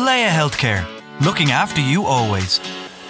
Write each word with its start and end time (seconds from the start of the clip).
Laya 0.00 0.30
Healthcare, 0.30 0.86
looking 1.20 1.50
after 1.50 1.82
you 1.82 2.06
always. 2.06 2.58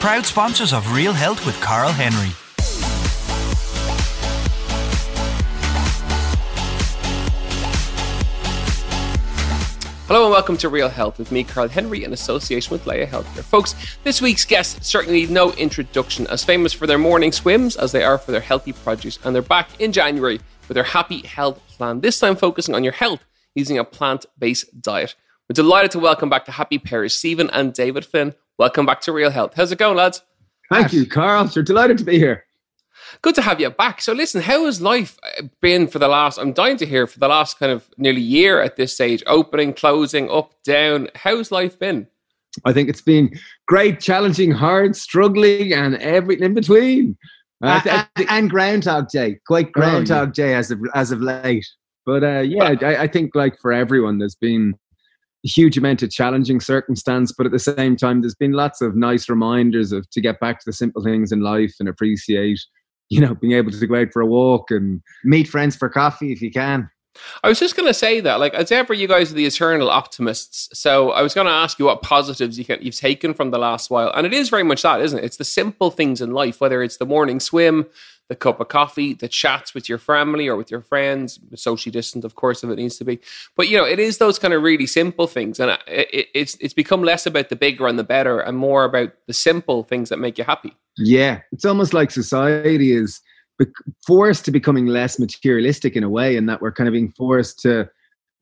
Proud 0.00 0.26
sponsors 0.26 0.72
of 0.72 0.92
Real 0.92 1.12
Health 1.12 1.46
with 1.46 1.54
Karl 1.60 1.92
Henry. 1.92 2.32
Hello 10.08 10.24
and 10.24 10.32
welcome 10.32 10.56
to 10.56 10.68
Real 10.68 10.88
Health 10.88 11.20
with 11.20 11.30
me, 11.30 11.44
Karl 11.44 11.68
Henry, 11.68 12.02
in 12.02 12.12
association 12.12 12.72
with 12.72 12.84
Laya 12.88 13.06
Healthcare. 13.06 13.44
Folks, 13.44 13.76
this 14.02 14.20
week's 14.20 14.44
guests 14.44 14.88
certainly 14.88 15.20
need 15.20 15.30
no 15.30 15.52
introduction, 15.52 16.26
as 16.26 16.42
famous 16.42 16.72
for 16.72 16.88
their 16.88 16.98
morning 16.98 17.30
swims 17.30 17.76
as 17.76 17.92
they 17.92 18.02
are 18.02 18.18
for 18.18 18.32
their 18.32 18.40
healthy 18.40 18.72
produce, 18.72 19.20
and 19.22 19.32
they're 19.32 19.42
back 19.42 19.68
in 19.80 19.92
January 19.92 20.40
with 20.66 20.74
their 20.74 20.82
Happy 20.82 21.24
Health 21.24 21.64
Plan, 21.68 22.00
this 22.00 22.18
time 22.18 22.34
focusing 22.34 22.74
on 22.74 22.82
your 22.82 22.94
health 22.94 23.24
using 23.54 23.78
a 23.78 23.84
plant 23.84 24.26
based 24.36 24.82
diet. 24.82 25.14
We're 25.50 25.54
delighted 25.54 25.90
to 25.90 25.98
welcome 25.98 26.30
back 26.30 26.44
to 26.44 26.52
Happy 26.52 26.78
Pear's 26.78 27.12
Stephen 27.12 27.50
and 27.52 27.74
David 27.74 28.04
Flynn. 28.04 28.36
Welcome 28.56 28.86
back 28.86 29.00
to 29.00 29.12
Real 29.12 29.30
Health. 29.30 29.54
How's 29.56 29.72
it 29.72 29.80
going, 29.80 29.96
lads? 29.96 30.22
Thank 30.70 30.92
you, 30.92 31.04
Karl. 31.04 31.50
We're 31.56 31.62
delighted 31.62 31.98
to 31.98 32.04
be 32.04 32.20
here. 32.20 32.44
Good 33.20 33.34
to 33.34 33.42
have 33.42 33.60
you 33.60 33.68
back. 33.68 34.00
So, 34.00 34.12
listen, 34.12 34.42
how 34.42 34.66
has 34.66 34.80
life 34.80 35.18
uh, 35.40 35.48
been 35.60 35.88
for 35.88 35.98
the 35.98 36.06
last? 36.06 36.38
I'm 36.38 36.52
dying 36.52 36.76
to 36.76 36.86
hear 36.86 37.04
for 37.08 37.18
the 37.18 37.26
last 37.26 37.58
kind 37.58 37.72
of 37.72 37.90
nearly 37.98 38.20
year 38.20 38.62
at 38.62 38.76
this 38.76 38.94
stage. 38.94 39.24
Opening, 39.26 39.72
closing, 39.72 40.30
up, 40.30 40.54
down. 40.62 41.08
How's 41.16 41.50
life 41.50 41.76
been? 41.80 42.06
I 42.64 42.72
think 42.72 42.88
it's 42.88 43.02
been 43.02 43.36
great, 43.66 43.98
challenging, 43.98 44.52
hard, 44.52 44.94
struggling, 44.94 45.72
and 45.72 45.96
everything 45.96 46.44
in 46.44 46.54
between. 46.54 47.18
Uh, 47.60 47.80
uh, 47.90 48.04
and 48.28 48.48
Groundhog 48.48 49.08
Day, 49.08 49.40
quite 49.48 49.72
Groundhog 49.72 50.28
oh, 50.28 50.32
yeah. 50.36 50.46
Day 50.46 50.54
as 50.54 50.70
of 50.70 50.78
as 50.94 51.10
of 51.10 51.20
late. 51.20 51.66
But 52.06 52.22
uh, 52.22 52.40
yeah, 52.42 52.76
I, 52.80 53.02
I, 53.02 53.06
think 53.08 53.34
like 53.34 53.58
for 53.58 53.72
everyone, 53.72 54.18
there's 54.18 54.36
been 54.36 54.74
a 54.74 54.89
huge 55.48 55.78
amount 55.78 56.02
of 56.02 56.10
challenging 56.10 56.60
circumstance, 56.60 57.32
but 57.32 57.46
at 57.46 57.52
the 57.52 57.58
same 57.58 57.96
time, 57.96 58.20
there's 58.20 58.34
been 58.34 58.52
lots 58.52 58.80
of 58.80 58.96
nice 58.96 59.28
reminders 59.28 59.92
of 59.92 60.08
to 60.10 60.20
get 60.20 60.40
back 60.40 60.58
to 60.60 60.64
the 60.66 60.72
simple 60.72 61.02
things 61.02 61.32
in 61.32 61.40
life 61.40 61.74
and 61.80 61.88
appreciate 61.88 62.60
you 63.10 63.20
know, 63.20 63.34
being 63.34 63.52
able 63.52 63.72
to 63.72 63.86
go 63.86 63.96
out 63.96 64.12
for 64.12 64.22
a 64.22 64.26
walk 64.26 64.70
and 64.70 65.02
meet 65.24 65.48
friends 65.48 65.76
for 65.76 65.88
coffee 65.88 66.32
if 66.32 66.40
you 66.40 66.50
can. 66.50 66.88
I 67.42 67.48
was 67.48 67.58
just 67.58 67.76
going 67.76 67.88
to 67.88 67.94
say 67.94 68.20
that, 68.20 68.38
like, 68.38 68.54
as 68.54 68.70
ever, 68.70 68.94
you 68.94 69.08
guys 69.08 69.32
are 69.32 69.34
the 69.34 69.44
eternal 69.44 69.90
optimists. 69.90 70.68
So 70.78 71.10
I 71.10 71.20
was 71.22 71.34
going 71.34 71.48
to 71.48 71.52
ask 71.52 71.78
you 71.80 71.86
what 71.86 72.02
positives 72.02 72.56
you 72.56 72.64
can, 72.64 72.78
you've 72.80 72.94
taken 72.94 73.34
from 73.34 73.50
the 73.50 73.58
last 73.58 73.90
while, 73.90 74.12
and 74.14 74.26
it 74.26 74.32
is 74.32 74.48
very 74.48 74.62
much 74.62 74.82
that, 74.82 75.00
isn't 75.00 75.18
it? 75.18 75.24
It's 75.24 75.36
the 75.36 75.44
simple 75.44 75.90
things 75.90 76.20
in 76.20 76.30
life, 76.30 76.60
whether 76.60 76.82
it's 76.84 76.98
the 76.98 77.06
morning 77.06 77.40
swim, 77.40 77.86
the 78.30 78.36
cup 78.36 78.60
of 78.60 78.68
coffee, 78.68 79.12
the 79.12 79.26
chats 79.26 79.74
with 79.74 79.88
your 79.88 79.98
family 79.98 80.46
or 80.46 80.54
with 80.54 80.70
your 80.70 80.80
friends, 80.80 81.40
socially 81.56 81.90
distant, 81.90 82.24
of 82.24 82.36
course, 82.36 82.62
if 82.62 82.70
it 82.70 82.76
needs 82.76 82.96
to 82.96 83.04
be. 83.04 83.18
But 83.56 83.68
you 83.68 83.76
know, 83.76 83.84
it 83.84 83.98
is 83.98 84.18
those 84.18 84.38
kind 84.38 84.54
of 84.54 84.62
really 84.62 84.86
simple 84.86 85.26
things, 85.26 85.58
and 85.58 85.76
it, 85.88 86.28
it's 86.32 86.56
it's 86.60 86.72
become 86.72 87.02
less 87.02 87.26
about 87.26 87.48
the 87.48 87.56
bigger 87.56 87.88
and 87.88 87.98
the 87.98 88.04
better, 88.04 88.38
and 88.38 88.56
more 88.56 88.84
about 88.84 89.12
the 89.26 89.32
simple 89.32 89.82
things 89.82 90.10
that 90.10 90.20
make 90.20 90.38
you 90.38 90.44
happy. 90.44 90.76
Yeah, 90.96 91.40
it's 91.50 91.64
almost 91.64 91.92
like 91.92 92.12
society 92.12 92.92
is 92.92 93.20
forced 94.06 94.44
to 94.44 94.52
becoming 94.52 94.86
less 94.86 95.18
materialistic 95.18 95.96
in 95.96 96.04
a 96.04 96.08
way, 96.08 96.36
and 96.36 96.48
that 96.48 96.62
we're 96.62 96.70
kind 96.70 96.86
of 96.86 96.92
being 96.92 97.10
forced 97.10 97.58
to 97.62 97.90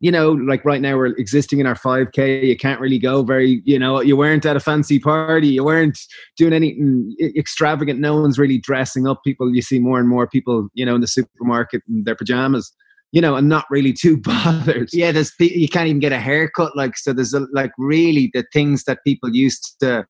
you 0.00 0.12
know, 0.12 0.30
like 0.30 0.64
right 0.64 0.80
now 0.80 0.96
we're 0.96 1.06
existing 1.06 1.58
in 1.58 1.66
our 1.66 1.74
5K. 1.74 2.44
You 2.44 2.56
can't 2.56 2.80
really 2.80 2.98
go 2.98 3.22
very, 3.22 3.62
you 3.64 3.78
know, 3.78 4.00
you 4.00 4.16
weren't 4.16 4.46
at 4.46 4.56
a 4.56 4.60
fancy 4.60 4.98
party. 4.98 5.48
You 5.48 5.64
weren't 5.64 5.98
doing 6.36 6.52
anything 6.52 7.16
mm, 7.20 7.36
extravagant. 7.36 7.98
No 7.98 8.20
one's 8.20 8.38
really 8.38 8.58
dressing 8.58 9.08
up. 9.08 9.22
People, 9.24 9.52
you 9.52 9.62
see 9.62 9.80
more 9.80 9.98
and 9.98 10.08
more 10.08 10.28
people, 10.28 10.68
you 10.74 10.86
know, 10.86 10.94
in 10.94 11.00
the 11.00 11.08
supermarket 11.08 11.82
in 11.88 12.04
their 12.04 12.14
pajamas, 12.14 12.72
you 13.10 13.20
know, 13.20 13.34
and 13.34 13.48
not 13.48 13.64
really 13.70 13.92
too 13.92 14.16
bothered. 14.22 14.88
Yeah, 14.92 15.10
there's 15.10 15.32
you 15.40 15.68
can't 15.68 15.88
even 15.88 16.00
get 16.00 16.12
a 16.12 16.20
haircut. 16.20 16.76
Like, 16.76 16.96
so 16.96 17.12
there's 17.12 17.34
a, 17.34 17.46
like 17.52 17.72
really 17.76 18.30
the 18.32 18.44
things 18.52 18.84
that 18.84 19.02
people 19.04 19.34
used 19.34 19.76
to, 19.80 20.06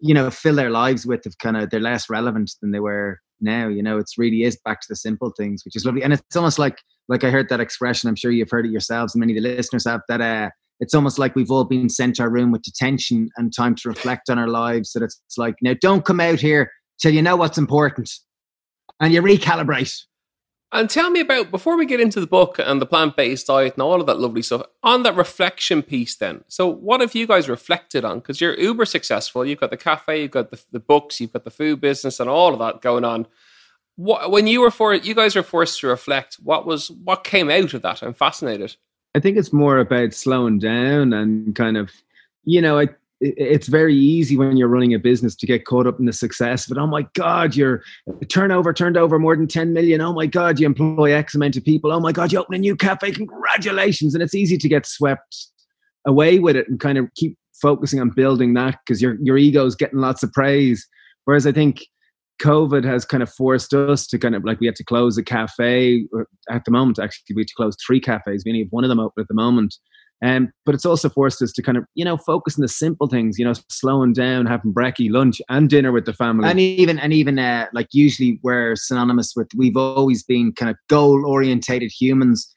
you 0.00 0.14
know, 0.14 0.30
fill 0.30 0.56
their 0.56 0.70
lives 0.70 1.06
with 1.06 1.22
have 1.24 1.38
kind 1.38 1.56
of 1.56 1.70
they're 1.70 1.78
less 1.78 2.10
relevant 2.10 2.50
than 2.60 2.72
they 2.72 2.80
were 2.80 3.20
now. 3.40 3.68
You 3.68 3.82
know, 3.82 3.98
it's 3.98 4.18
really 4.18 4.42
is 4.42 4.58
back 4.64 4.80
to 4.80 4.86
the 4.88 4.96
simple 4.96 5.32
things, 5.36 5.64
which 5.64 5.76
is 5.76 5.84
lovely. 5.84 6.02
And 6.02 6.12
it's 6.12 6.36
almost 6.36 6.58
like 6.58 6.78
like 7.08 7.24
I 7.24 7.30
heard 7.30 7.48
that 7.48 7.60
expression. 7.60 8.08
I'm 8.08 8.16
sure 8.16 8.30
you've 8.30 8.50
heard 8.50 8.66
it 8.66 8.72
yourselves, 8.72 9.14
and 9.14 9.20
many 9.20 9.36
of 9.36 9.42
the 9.42 9.48
listeners 9.48 9.86
have. 9.86 10.00
That 10.08 10.20
uh, 10.20 10.50
it's 10.80 10.94
almost 10.94 11.18
like 11.18 11.34
we've 11.34 11.50
all 11.50 11.64
been 11.64 11.88
sent 11.88 12.16
to 12.16 12.22
our 12.22 12.30
room 12.30 12.52
with 12.52 12.62
detention 12.62 13.30
and 13.36 13.54
time 13.54 13.74
to 13.76 13.88
reflect 13.88 14.30
on 14.30 14.38
our 14.38 14.48
lives. 14.48 14.92
So 14.92 15.02
it's 15.02 15.20
like 15.36 15.56
now, 15.62 15.74
don't 15.80 16.04
come 16.04 16.20
out 16.20 16.40
here 16.40 16.70
till 17.00 17.12
you 17.12 17.22
know 17.22 17.36
what's 17.36 17.58
important, 17.58 18.10
and 19.00 19.12
you 19.12 19.22
recalibrate. 19.22 19.96
And 20.70 20.90
tell 20.90 21.10
me 21.10 21.20
about 21.20 21.50
before 21.50 21.78
we 21.78 21.86
get 21.86 22.00
into 22.00 22.20
the 22.20 22.26
book 22.26 22.58
and 22.58 22.80
the 22.80 22.86
plant 22.86 23.16
based 23.16 23.46
diet 23.46 23.74
and 23.74 23.82
all 23.82 24.00
of 24.00 24.06
that 24.06 24.20
lovely 24.20 24.42
stuff 24.42 24.66
on 24.82 25.02
that 25.04 25.16
reflection 25.16 25.82
piece. 25.82 26.16
Then, 26.16 26.44
so 26.46 26.68
what 26.68 27.00
have 27.00 27.14
you 27.14 27.26
guys 27.26 27.48
reflected 27.48 28.04
on? 28.04 28.18
Because 28.18 28.40
you're 28.40 28.58
uber 28.58 28.84
successful. 28.84 29.46
You've 29.46 29.60
got 29.60 29.70
the 29.70 29.78
cafe, 29.78 30.22
you've 30.22 30.30
got 30.30 30.50
the, 30.50 30.60
the 30.70 30.80
books, 30.80 31.20
you've 31.20 31.32
got 31.32 31.44
the 31.44 31.50
food 31.50 31.80
business, 31.80 32.20
and 32.20 32.28
all 32.28 32.52
of 32.52 32.58
that 32.58 32.82
going 32.82 33.04
on. 33.04 33.26
What, 33.96 34.30
when 34.30 34.46
you 34.46 34.60
were 34.60 34.70
for 34.70 34.92
you 34.94 35.14
guys 35.14 35.34
were 35.34 35.42
forced 35.42 35.80
to 35.80 35.88
reflect, 35.88 36.34
what 36.34 36.66
was 36.66 36.90
what 36.90 37.24
came 37.24 37.50
out 37.50 37.72
of 37.72 37.82
that? 37.82 38.02
I'm 38.02 38.14
fascinated. 38.14 38.76
I 39.14 39.20
think 39.20 39.38
it's 39.38 39.54
more 39.54 39.78
about 39.78 40.12
slowing 40.12 40.58
down 40.58 41.14
and 41.14 41.56
kind 41.56 41.78
of, 41.78 41.90
you 42.44 42.60
know, 42.60 42.78
I 42.78 42.88
it's 43.20 43.66
very 43.66 43.96
easy 43.96 44.36
when 44.36 44.56
you're 44.56 44.68
running 44.68 44.94
a 44.94 44.98
business 44.98 45.34
to 45.34 45.46
get 45.46 45.64
caught 45.64 45.86
up 45.86 45.98
in 45.98 46.06
the 46.06 46.12
success 46.12 46.66
but 46.66 46.78
oh 46.78 46.86
my 46.86 47.06
god 47.14 47.56
your 47.56 47.82
turnover 48.28 48.72
turned 48.72 48.96
over 48.96 49.18
more 49.18 49.36
than 49.36 49.48
10 49.48 49.72
million. 49.72 50.00
Oh 50.00 50.12
my 50.12 50.26
god 50.26 50.60
you 50.60 50.66
employ 50.66 51.12
x 51.12 51.34
amount 51.34 51.56
of 51.56 51.64
people. 51.64 51.92
Oh 51.92 52.00
my 52.00 52.12
god 52.12 52.32
you 52.32 52.38
open 52.38 52.54
a 52.54 52.58
new 52.58 52.76
cafe. 52.76 53.12
Congratulations. 53.12 54.14
And 54.14 54.22
it's 54.22 54.34
easy 54.34 54.56
to 54.58 54.68
get 54.68 54.86
swept 54.86 55.48
away 56.06 56.38
with 56.38 56.56
it 56.56 56.68
and 56.68 56.78
kind 56.78 56.98
of 56.98 57.08
keep 57.16 57.36
focusing 57.60 58.00
on 58.00 58.10
building 58.10 58.54
that 58.54 58.78
because 58.86 59.02
your 59.02 59.16
your 59.20 59.36
ego 59.36 59.66
is 59.66 59.74
getting 59.74 59.98
lots 59.98 60.22
of 60.22 60.32
praise. 60.32 60.86
Whereas 61.24 61.46
i 61.46 61.52
think 61.52 61.84
covid 62.40 62.84
has 62.84 63.04
kind 63.04 63.20
of 63.20 63.28
forced 63.28 63.74
us 63.74 64.06
to 64.06 64.16
kind 64.16 64.36
of 64.36 64.44
like 64.44 64.60
we 64.60 64.66
had 64.66 64.76
to 64.76 64.84
close 64.84 65.18
a 65.18 65.24
cafe 65.24 66.06
at 66.48 66.64
the 66.64 66.70
moment 66.70 66.96
actually 66.96 67.34
we 67.34 67.40
had 67.40 67.48
to 67.48 67.54
close 67.54 67.76
three 67.84 68.00
cafes. 68.00 68.44
We 68.44 68.52
only 68.52 68.62
have 68.62 68.70
one 68.70 68.84
of 68.84 68.88
them 68.88 69.00
open 69.00 69.20
at 69.20 69.26
the 69.28 69.34
moment 69.34 69.74
um, 70.24 70.50
but 70.66 70.74
it's 70.74 70.84
also 70.84 71.08
forced 71.08 71.40
us 71.42 71.52
to 71.52 71.62
kind 71.62 71.78
of, 71.78 71.84
you 71.94 72.04
know, 72.04 72.16
focus 72.16 72.58
on 72.58 72.62
the 72.62 72.68
simple 72.68 73.06
things, 73.06 73.38
you 73.38 73.44
know, 73.44 73.54
slowing 73.70 74.12
down, 74.12 74.46
having 74.46 74.74
brekkie, 74.74 75.10
lunch, 75.10 75.40
and 75.48 75.70
dinner 75.70 75.92
with 75.92 76.06
the 76.06 76.12
family. 76.12 76.48
And 76.48 76.58
even, 76.58 76.98
and 76.98 77.12
even 77.12 77.38
uh, 77.38 77.66
like 77.72 77.88
usually 77.92 78.40
we're 78.42 78.74
synonymous 78.76 79.34
with, 79.36 79.48
we've 79.56 79.76
always 79.76 80.22
been 80.22 80.52
kind 80.52 80.70
of 80.70 80.76
goal 80.88 81.24
orientated 81.24 81.92
humans 81.92 82.52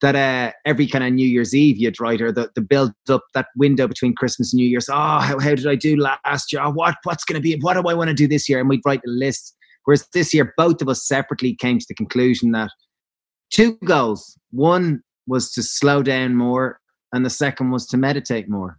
that 0.00 0.16
uh, 0.16 0.52
every 0.66 0.86
kind 0.86 1.04
of 1.04 1.12
New 1.12 1.26
Year's 1.26 1.54
Eve 1.54 1.78
you'd 1.78 2.00
write 2.00 2.20
or 2.20 2.30
the, 2.32 2.50
the 2.54 2.60
build 2.60 2.92
up 3.08 3.24
that 3.32 3.46
window 3.56 3.86
between 3.86 4.14
Christmas 4.14 4.52
and 4.52 4.58
New 4.58 4.66
Year's. 4.66 4.88
Oh, 4.88 5.20
how, 5.20 5.38
how 5.38 5.54
did 5.54 5.66
I 5.66 5.76
do 5.76 5.96
last 5.96 6.52
year? 6.52 6.62
Oh, 6.62 6.72
what 6.72 6.96
what's 7.04 7.24
going 7.24 7.36
to 7.36 7.40
be? 7.40 7.56
What 7.60 7.74
do 7.74 7.88
I 7.88 7.94
want 7.94 8.08
to 8.08 8.14
do 8.14 8.28
this 8.28 8.48
year? 8.48 8.58
And 8.58 8.68
we'd 8.68 8.82
write 8.84 9.00
a 9.06 9.10
list. 9.10 9.56
Whereas 9.84 10.06
this 10.12 10.34
year, 10.34 10.52
both 10.56 10.82
of 10.82 10.88
us 10.88 11.06
separately 11.06 11.54
came 11.54 11.78
to 11.78 11.86
the 11.88 11.94
conclusion 11.94 12.50
that 12.52 12.70
two 13.50 13.78
goals. 13.84 14.36
One 14.50 15.02
was 15.26 15.52
to 15.52 15.62
slow 15.62 16.02
down 16.02 16.34
more 16.34 16.80
and 17.14 17.24
the 17.24 17.30
second 17.30 17.70
was 17.70 17.86
to 17.86 17.96
meditate 17.96 18.48
more. 18.48 18.78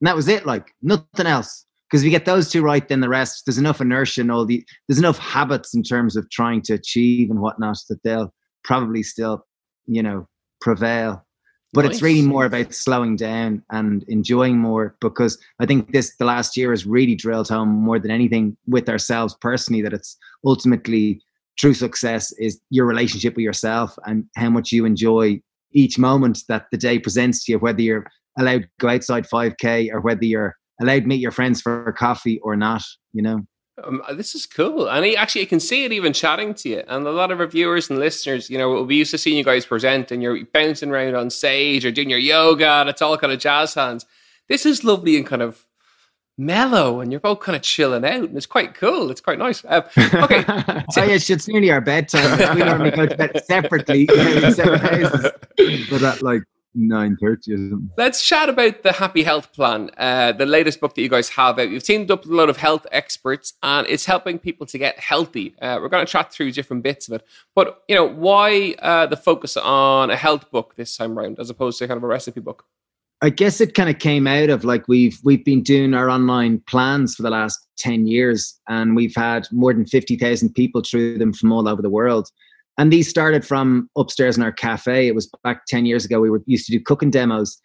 And 0.00 0.06
that 0.06 0.14
was 0.14 0.28
it, 0.28 0.46
like 0.46 0.72
nothing 0.82 1.26
else. 1.26 1.64
Because 1.88 2.02
if 2.02 2.04
you 2.04 2.10
get 2.10 2.26
those 2.26 2.50
two 2.50 2.62
right, 2.62 2.86
then 2.86 3.00
the 3.00 3.08
rest, 3.08 3.44
there's 3.46 3.58
enough 3.58 3.80
inertia 3.80 4.20
and 4.20 4.30
all 4.30 4.44
the, 4.44 4.64
there's 4.86 4.98
enough 4.98 5.18
habits 5.18 5.74
in 5.74 5.82
terms 5.82 6.16
of 6.16 6.30
trying 6.30 6.62
to 6.62 6.74
achieve 6.74 7.30
and 7.30 7.40
whatnot 7.40 7.78
that 7.88 8.02
they'll 8.04 8.32
probably 8.62 9.02
still, 9.02 9.44
you 9.86 10.02
know, 10.02 10.28
prevail. 10.60 11.26
But 11.72 11.84
nice. 11.84 11.94
it's 11.94 12.02
really 12.02 12.22
more 12.22 12.44
about 12.44 12.74
slowing 12.74 13.16
down 13.16 13.62
and 13.70 14.04
enjoying 14.08 14.58
more 14.58 14.96
because 15.00 15.38
I 15.60 15.66
think 15.66 15.92
this, 15.92 16.16
the 16.16 16.26
last 16.26 16.56
year 16.56 16.70
has 16.70 16.84
really 16.84 17.14
drilled 17.14 17.48
home 17.48 17.68
more 17.68 17.98
than 17.98 18.10
anything 18.10 18.56
with 18.66 18.88
ourselves 18.88 19.34
personally 19.40 19.80
that 19.82 19.92
it's 19.92 20.16
ultimately 20.44 21.22
true 21.58 21.74
success 21.74 22.32
is 22.32 22.60
your 22.70 22.86
relationship 22.86 23.34
with 23.34 23.44
yourself 23.44 23.98
and 24.06 24.24
how 24.36 24.50
much 24.50 24.72
you 24.72 24.84
enjoy 24.84 25.40
each 25.72 25.98
moment 25.98 26.42
that 26.48 26.66
the 26.70 26.78
day 26.78 26.98
presents 26.98 27.44
to 27.44 27.52
you, 27.52 27.58
whether 27.58 27.80
you're 27.80 28.06
allowed 28.38 28.62
to 28.62 28.68
go 28.78 28.88
outside 28.88 29.28
5K 29.28 29.90
or 29.92 30.00
whether 30.00 30.24
you're 30.24 30.56
allowed 30.80 31.02
to 31.02 31.06
meet 31.06 31.20
your 31.20 31.30
friends 31.30 31.60
for 31.60 31.92
coffee 31.92 32.38
or 32.40 32.56
not, 32.56 32.82
you 33.12 33.22
know? 33.22 33.40
Um, 33.82 34.02
this 34.14 34.34
is 34.34 34.46
cool. 34.46 34.88
And 34.88 35.04
actually, 35.16 35.42
I 35.42 35.46
can 35.46 35.60
see 35.60 35.84
it 35.84 35.92
even 35.92 36.12
chatting 36.12 36.54
to 36.54 36.68
you. 36.68 36.82
And 36.86 37.06
a 37.06 37.12
lot 37.12 37.30
of 37.30 37.40
our 37.40 37.46
viewers 37.46 37.88
and 37.88 37.98
listeners, 37.98 38.50
you 38.50 38.58
know, 38.58 38.84
be 38.84 38.96
used 38.96 39.10
to 39.12 39.18
seeing 39.18 39.38
you 39.38 39.44
guys 39.44 39.64
present 39.64 40.10
and 40.10 40.22
you're 40.22 40.44
bouncing 40.52 40.90
around 40.90 41.16
on 41.16 41.30
stage 41.30 41.84
or 41.84 41.90
doing 41.90 42.10
your 42.10 42.18
yoga 42.18 42.68
and 42.68 42.88
it's 42.88 43.02
all 43.02 43.16
kind 43.16 43.32
of 43.32 43.38
jazz 43.38 43.74
hands. 43.74 44.04
This 44.48 44.66
is 44.66 44.84
lovely 44.84 45.16
and 45.16 45.26
kind 45.26 45.42
of 45.42 45.64
mellow 46.40 47.00
and 47.00 47.12
you're 47.12 47.20
both 47.20 47.40
kind 47.40 47.54
of 47.54 47.62
chilling 47.62 48.04
out 48.04 48.14
and 48.28 48.36
it's 48.36 48.46
quite 48.46 48.74
cool 48.74 49.10
it's 49.10 49.20
quite 49.20 49.38
nice. 49.38 49.64
Uh, 49.64 49.82
okay 49.98 50.44
oh 50.48 50.84
yeah 50.96 51.18
it's 51.18 51.48
nearly 51.48 51.70
our 51.70 51.80
bedtime. 51.80 52.56
We 52.56 52.60
normally 52.64 52.90
go 52.90 53.06
to 53.06 53.16
bed 53.16 53.42
separately 53.44 54.08
in 54.12 54.52
separate 54.52 54.80
houses. 54.80 55.30
But 55.90 56.02
at 56.02 56.22
like 56.22 56.42
9.30 56.76 57.22
or 57.22 57.36
something. 57.38 57.90
Let's 57.96 58.26
chat 58.26 58.48
about 58.48 58.82
the 58.82 58.92
happy 58.92 59.22
health 59.22 59.52
plan 59.52 59.90
uh, 59.98 60.32
the 60.32 60.46
latest 60.46 60.80
book 60.80 60.94
that 60.94 61.02
you 61.02 61.08
guys 61.08 61.28
have 61.30 61.58
out. 61.58 61.68
You've 61.68 61.82
teamed 61.82 62.10
up 62.10 62.22
with 62.22 62.32
a 62.32 62.36
lot 62.36 62.48
of 62.48 62.56
health 62.56 62.86
experts 62.92 63.54
and 63.62 63.86
it's 63.88 64.06
helping 64.06 64.38
people 64.38 64.66
to 64.66 64.78
get 64.78 64.98
healthy. 64.98 65.54
Uh, 65.60 65.78
we're 65.80 65.88
going 65.88 66.06
to 66.06 66.10
chat 66.10 66.32
through 66.32 66.52
different 66.52 66.82
bits 66.82 67.08
of 67.08 67.14
it. 67.14 67.26
But 67.54 67.82
you 67.88 67.94
know 67.94 68.06
why 68.06 68.76
uh, 68.78 69.06
the 69.06 69.16
focus 69.16 69.56
on 69.56 70.10
a 70.10 70.16
health 70.16 70.50
book 70.50 70.74
this 70.76 70.96
time 70.96 71.18
around 71.18 71.38
as 71.38 71.50
opposed 71.50 71.78
to 71.80 71.88
kind 71.88 71.98
of 71.98 72.04
a 72.04 72.08
recipe 72.08 72.40
book 72.40 72.64
I 73.22 73.28
guess 73.28 73.60
it 73.60 73.74
kind 73.74 73.90
of 73.90 73.98
came 73.98 74.26
out 74.26 74.48
of 74.48 74.64
like 74.64 74.88
we've 74.88 75.18
we've 75.22 75.44
been 75.44 75.62
doing 75.62 75.92
our 75.92 76.08
online 76.08 76.60
plans 76.66 77.14
for 77.14 77.22
the 77.22 77.30
last 77.30 77.58
10 77.76 78.06
years 78.06 78.58
and 78.68 78.96
we've 78.96 79.14
had 79.14 79.46
more 79.52 79.74
than 79.74 79.84
50,000 79.84 80.54
people 80.54 80.82
through 80.82 81.18
them 81.18 81.32
from 81.32 81.52
all 81.52 81.68
over 81.68 81.82
the 81.82 81.90
world. 81.90 82.30
And 82.78 82.90
these 82.90 83.10
started 83.10 83.44
from 83.44 83.90
upstairs 83.96 84.38
in 84.38 84.42
our 84.42 84.52
cafe. 84.52 85.06
It 85.06 85.14
was 85.14 85.30
back 85.44 85.66
10 85.66 85.84
years 85.84 86.06
ago. 86.06 86.20
We 86.20 86.30
were 86.30 86.42
used 86.46 86.64
to 86.66 86.72
do 86.72 86.82
cooking 86.82 87.10
demos. 87.10 87.58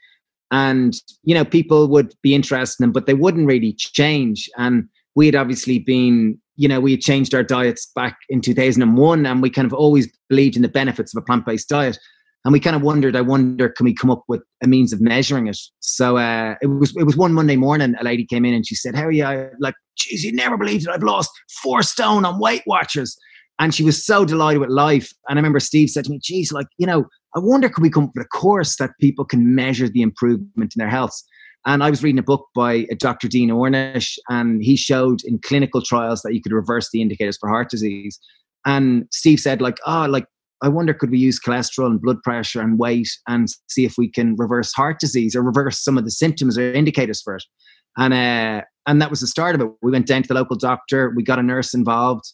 And, 0.52 0.94
you 1.24 1.34
know, 1.34 1.46
people 1.46 1.88
would 1.88 2.14
be 2.22 2.36
interested 2.36 2.82
in 2.82 2.88
them, 2.88 2.92
but 2.92 3.06
they 3.06 3.14
wouldn't 3.14 3.48
really 3.48 3.74
change. 3.74 4.50
And 4.58 4.90
we 5.16 5.26
had 5.26 5.36
obviously 5.36 5.80
been, 5.80 6.38
you 6.58 6.68
know, 6.68 6.82
we 6.82 6.92
had 6.92 7.02
changed 7.02 7.34
our 7.34 7.44
diets 7.44 7.90
back 7.96 8.18
in 8.28 8.42
2001 8.42 9.26
and 9.26 9.42
we 9.42 9.50
kind 9.50 9.66
of 9.66 9.74
always 9.74 10.08
believed 10.28 10.58
in 10.58 10.62
the 10.62 10.68
benefits 10.68 11.16
of 11.16 11.22
a 11.22 11.26
plant 11.26 11.46
based 11.46 11.70
diet 11.70 11.98
and 12.46 12.54
we 12.54 12.60
kind 12.60 12.76
of 12.76 12.84
wondered, 12.84 13.16
I 13.16 13.22
wonder, 13.22 13.70
can 13.70 13.86
we 13.86 13.94
come 13.94 14.12
up 14.12 14.24
with 14.28 14.44
a 14.64 14.68
means 14.68 14.94
of 14.94 15.02
measuring 15.02 15.48
it? 15.48 15.58
So 15.80 16.18
uh, 16.18 16.54
it 16.62 16.68
was 16.68 16.96
it 16.96 17.04
was 17.04 17.18
one 17.18 17.34
Monday 17.34 17.56
morning, 17.56 17.96
a 18.00 18.04
lady 18.04 18.24
came 18.24 18.46
in 18.46 18.54
and 18.54 18.66
she 18.66 18.76
said, 18.76 18.96
"How 18.96 19.06
are 19.06 19.12
you?" 19.12 19.50
Like, 19.60 19.74
geez, 19.98 20.24
you 20.24 20.32
never 20.32 20.56
believed 20.56 20.84
it. 20.84 20.92
I've 20.92 21.02
lost 21.02 21.32
four 21.64 21.82
stone 21.82 22.24
on 22.24 22.40
Weight 22.40 22.62
Watchers, 22.68 23.18
and 23.58 23.74
she 23.74 23.84
was 23.84 24.06
so 24.06 24.26
delighted 24.26 24.60
with 24.60 24.70
life. 24.70 25.12
And 25.28 25.40
I 25.40 25.40
remember 25.40 25.60
Steve 25.60 25.90
said 25.90 26.06
to 26.06 26.12
me, 26.12 26.20
"Geez, 26.22 26.52
like 26.52 26.68
you 26.78 26.86
know, 26.86 27.06
I 27.36 27.40
wonder 27.40 27.68
could 27.68 27.82
we 27.82 27.90
come 27.90 28.06
up 28.06 28.12
with 28.16 28.26
a 28.26 28.30
course 28.30 28.78
that 28.78 28.92
people 29.02 29.26
can 29.26 29.56
measure 29.56 29.90
the 29.90 30.04
improvement 30.04 30.74
in 30.76 30.80
their 30.80 30.90
health." 30.90 31.20
And 31.66 31.84
I 31.84 31.90
was 31.90 32.04
reading 32.04 32.20
a 32.20 32.24
book 32.24 32.46
by 32.54 32.86
uh, 32.92 32.96
Dr. 33.00 33.28
Dean 33.28 33.50
Ornish, 33.50 34.20
and 34.30 34.64
he 34.64 34.76
showed 34.76 35.24
in 35.26 35.40
clinical 35.40 35.82
trials 35.82 36.22
that 36.22 36.36
you 36.36 36.44
could 36.44 36.52
reverse 36.52 36.92
the 36.94 37.02
indicators 37.02 37.40
for 37.40 37.50
heart 37.50 37.72
disease. 37.72 38.20
And 38.68 39.08
Steve 39.12 39.40
said, 39.40 39.62
like, 39.62 39.78
oh, 39.88 40.06
like 40.06 40.26
I 40.62 40.70
wonder 40.70 40.94
could 40.94 41.12
we 41.12 41.18
use 41.18 41.40
cholesterol 41.40 41.88
and 41.88 42.02
blood 42.02 42.22
pressure 42.24 42.62
and 42.62 42.80
weight 42.80 43.10
and 43.28 43.48
see 43.68 43.86
if 43.86 43.96
we 43.98 44.10
can 44.10 44.36
reverse 44.38 44.74
heart 44.74 45.00
disease 45.00 45.36
or 45.36 45.44
reverse 45.44 45.84
some 45.84 45.98
of 45.98 46.06
the 46.06 46.12
symptoms 46.12 46.58
or 46.58 46.72
indicators 46.72 47.22
for 47.22 47.36
it. 47.36 47.44
And 47.98 48.14
uh, 48.14 48.66
and 48.88 49.02
that 49.02 49.10
was 49.10 49.22
the 49.22 49.28
start 49.28 49.56
of 49.56 49.62
it. 49.62 49.70
We 49.82 49.92
went 49.92 50.08
down 50.08 50.22
to 50.24 50.28
the 50.28 50.34
local 50.34 50.58
doctor. 50.58 51.12
We 51.16 51.24
got 51.24 51.40
a 51.40 51.44
nurse 51.44 51.74
involved. 51.74 52.26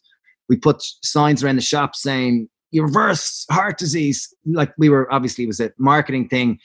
We 0.50 0.58
put 0.58 0.84
signs 1.04 1.44
around 1.44 1.56
the 1.56 1.62
shop 1.62 1.96
saying 1.96 2.50
you 2.72 2.82
reverse 2.84 3.46
heart 3.52 3.78
disease. 3.78 4.34
Like 4.46 4.74
we 4.78 4.90
were 4.90 5.12
obviously 5.14 5.44
it 5.44 5.48
was 5.48 5.60
a 5.60 5.72
marketing 5.78 6.30
thing, 6.30 6.58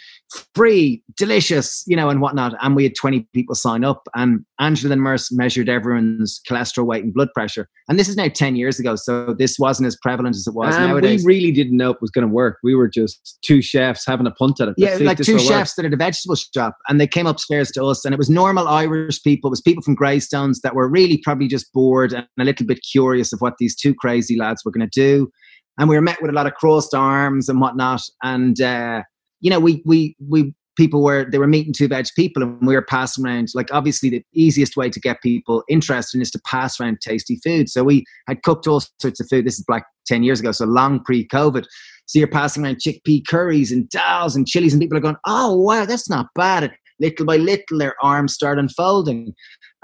free, 0.54 1.02
delicious, 1.16 1.82
you 1.86 1.96
know, 1.96 2.08
and 2.08 2.20
whatnot. 2.20 2.54
And 2.62 2.76
we 2.76 2.84
had 2.84 2.94
20 2.94 3.26
people 3.34 3.54
sign 3.54 3.84
up. 3.84 4.08
And 4.14 4.44
Angela 4.60 4.92
and 4.92 5.02
Merce 5.02 5.32
measured 5.32 5.68
everyone's 5.68 6.40
cholesterol, 6.48 6.86
weight, 6.86 7.04
and 7.04 7.12
blood 7.12 7.28
pressure. 7.34 7.68
And 7.88 7.98
this 7.98 8.08
is 8.08 8.16
now 8.16 8.28
10 8.28 8.56
years 8.56 8.78
ago. 8.78 8.94
So 8.94 9.34
this 9.36 9.58
wasn't 9.58 9.88
as 9.88 9.96
prevalent 10.00 10.36
as 10.36 10.46
it 10.46 10.54
was 10.54 10.74
um, 10.74 10.82
and 10.82 10.90
nowadays. 10.90 11.24
We 11.24 11.34
really 11.34 11.52
didn't 11.52 11.76
know 11.76 11.90
it 11.90 12.00
was 12.00 12.10
going 12.10 12.26
to 12.26 12.32
work. 12.32 12.58
We 12.62 12.74
were 12.74 12.88
just 12.88 13.38
two 13.44 13.60
chefs 13.60 14.06
having 14.06 14.26
a 14.26 14.32
punt 14.32 14.60
at 14.60 14.68
it. 14.68 14.74
Yeah, 14.78 14.96
like 15.00 15.18
two 15.18 15.40
chefs 15.40 15.74
that 15.74 15.84
had 15.84 15.92
a 15.92 15.96
vegetable 15.96 16.36
shop. 16.36 16.76
And 16.88 17.00
they 17.00 17.08
came 17.08 17.26
upstairs 17.26 17.72
to 17.72 17.84
us. 17.84 18.04
And 18.04 18.14
it 18.14 18.18
was 18.18 18.30
normal 18.30 18.68
Irish 18.68 19.22
people. 19.22 19.48
It 19.48 19.50
was 19.50 19.60
people 19.60 19.82
from 19.82 19.96
Greystones 19.96 20.60
that 20.60 20.74
were 20.74 20.88
really 20.88 21.18
probably 21.18 21.48
just 21.48 21.72
bored 21.72 22.12
and 22.12 22.26
a 22.38 22.44
little 22.44 22.66
bit 22.66 22.78
curious 22.88 23.32
of 23.32 23.40
what 23.40 23.54
these 23.58 23.74
two 23.74 23.92
crazy 23.94 24.36
lads 24.38 24.64
were 24.64 24.70
going 24.70 24.88
to 24.88 25.00
do 25.00 25.30
and 25.78 25.88
we 25.88 25.96
were 25.96 26.02
met 26.02 26.20
with 26.20 26.30
a 26.30 26.34
lot 26.34 26.46
of 26.46 26.54
crossed 26.54 26.94
arms 26.94 27.48
and 27.48 27.60
whatnot. 27.60 28.02
And 28.22 28.60
uh, 28.60 29.02
you 29.40 29.50
know, 29.50 29.60
we 29.60 29.82
we 29.84 30.16
we 30.28 30.54
people 30.76 31.02
were 31.02 31.26
they 31.30 31.38
were 31.38 31.46
meeting 31.46 31.72
two 31.72 31.88
veg 31.88 32.06
people, 32.16 32.42
and 32.42 32.66
we 32.66 32.74
were 32.74 32.82
passing 32.82 33.24
around. 33.24 33.48
Like 33.54 33.72
obviously, 33.72 34.10
the 34.10 34.24
easiest 34.32 34.76
way 34.76 34.90
to 34.90 35.00
get 35.00 35.22
people 35.22 35.64
interested 35.68 36.20
is 36.20 36.30
to 36.32 36.40
pass 36.44 36.80
around 36.80 37.00
tasty 37.00 37.36
food. 37.44 37.68
So 37.68 37.84
we 37.84 38.04
had 38.28 38.42
cooked 38.42 38.66
all 38.66 38.82
sorts 39.00 39.20
of 39.20 39.28
food. 39.28 39.46
This 39.46 39.58
is 39.58 39.64
like 39.68 39.84
ten 40.06 40.22
years 40.22 40.40
ago, 40.40 40.52
so 40.52 40.66
long 40.66 41.02
pre-COVID. 41.04 41.66
So 42.06 42.20
you're 42.20 42.28
passing 42.28 42.64
around 42.64 42.76
chickpea 42.76 43.26
curries 43.26 43.72
and 43.72 43.88
dals 43.90 44.36
and 44.36 44.46
chilies, 44.46 44.72
and 44.72 44.80
people 44.80 44.96
are 44.96 45.02
going, 45.02 45.16
"Oh 45.26 45.56
wow, 45.56 45.84
that's 45.84 46.08
not 46.08 46.28
bad." 46.34 46.72
Little 46.98 47.26
by 47.26 47.36
little, 47.36 47.78
their 47.78 47.94
arms 48.02 48.34
start 48.34 48.58
unfolding. 48.58 49.34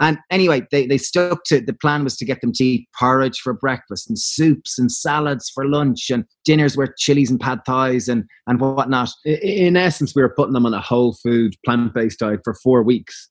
And 0.00 0.18
anyway, 0.30 0.62
they, 0.70 0.86
they 0.86 0.98
stuck 0.98 1.44
to 1.44 1.60
the 1.60 1.74
plan 1.74 2.04
was 2.04 2.16
to 2.16 2.24
get 2.24 2.40
them 2.40 2.52
to 2.54 2.64
eat 2.64 2.88
porridge 2.98 3.38
for 3.38 3.52
breakfast 3.52 4.08
and 4.08 4.18
soups 4.18 4.78
and 4.78 4.90
salads 4.90 5.50
for 5.54 5.66
lunch 5.66 6.10
and 6.10 6.24
dinners 6.44 6.76
were 6.76 6.94
chilies 6.98 7.30
and 7.30 7.38
pad 7.38 7.60
thais 7.66 8.08
and, 8.08 8.24
and 8.46 8.60
whatnot. 8.60 9.10
In 9.24 9.76
essence, 9.76 10.14
we 10.14 10.22
were 10.22 10.34
putting 10.34 10.54
them 10.54 10.66
on 10.66 10.74
a 10.74 10.80
whole 10.80 11.14
food, 11.22 11.54
plant 11.64 11.94
based 11.94 12.20
diet 12.20 12.40
for 12.42 12.54
four 12.54 12.82
weeks. 12.82 13.28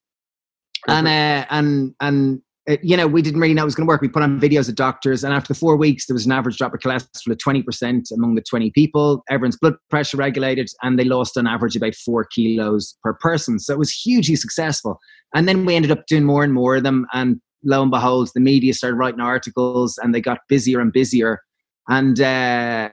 And, 0.87 1.07
uh, 1.07 1.45
and, 1.49 1.93
and, 1.99 2.41
it, 2.67 2.79
you 2.83 2.95
know, 2.95 3.07
we 3.07 3.21
didn't 3.21 3.39
really 3.39 3.53
know 3.53 3.63
it 3.63 3.65
was 3.65 3.75
going 3.75 3.87
to 3.87 3.89
work. 3.89 4.01
We 4.01 4.07
put 4.07 4.21
on 4.21 4.39
videos 4.39 4.69
of 4.69 4.75
doctors, 4.75 5.23
and 5.23 5.33
after 5.33 5.53
the 5.53 5.59
four 5.59 5.75
weeks, 5.75 6.05
there 6.05 6.13
was 6.13 6.25
an 6.25 6.31
average 6.31 6.57
drop 6.57 6.73
of 6.73 6.79
cholesterol 6.79 7.31
of 7.31 7.37
20% 7.37 8.11
among 8.11 8.35
the 8.35 8.41
20 8.41 8.71
people. 8.71 9.23
Everyone's 9.29 9.57
blood 9.57 9.75
pressure 9.89 10.17
regulated, 10.17 10.69
and 10.83 10.99
they 10.99 11.03
lost 11.03 11.37
on 11.37 11.47
average 11.47 11.75
about 11.75 11.95
four 11.95 12.25
kilos 12.25 12.95
per 13.03 13.13
person. 13.15 13.59
So 13.59 13.73
it 13.73 13.79
was 13.79 13.91
hugely 13.91 14.35
successful. 14.35 14.99
And 15.33 15.47
then 15.47 15.65
we 15.65 15.75
ended 15.75 15.91
up 15.91 16.05
doing 16.07 16.23
more 16.23 16.43
and 16.43 16.53
more 16.53 16.75
of 16.75 16.83
them. 16.83 17.07
And 17.13 17.41
lo 17.63 17.81
and 17.81 17.91
behold, 17.91 18.29
the 18.33 18.41
media 18.41 18.73
started 18.73 18.95
writing 18.97 19.21
articles 19.21 19.97
and 20.01 20.13
they 20.13 20.21
got 20.21 20.39
busier 20.47 20.79
and 20.79 20.91
busier. 20.91 21.41
And, 21.87 22.19
uh, 22.19 22.89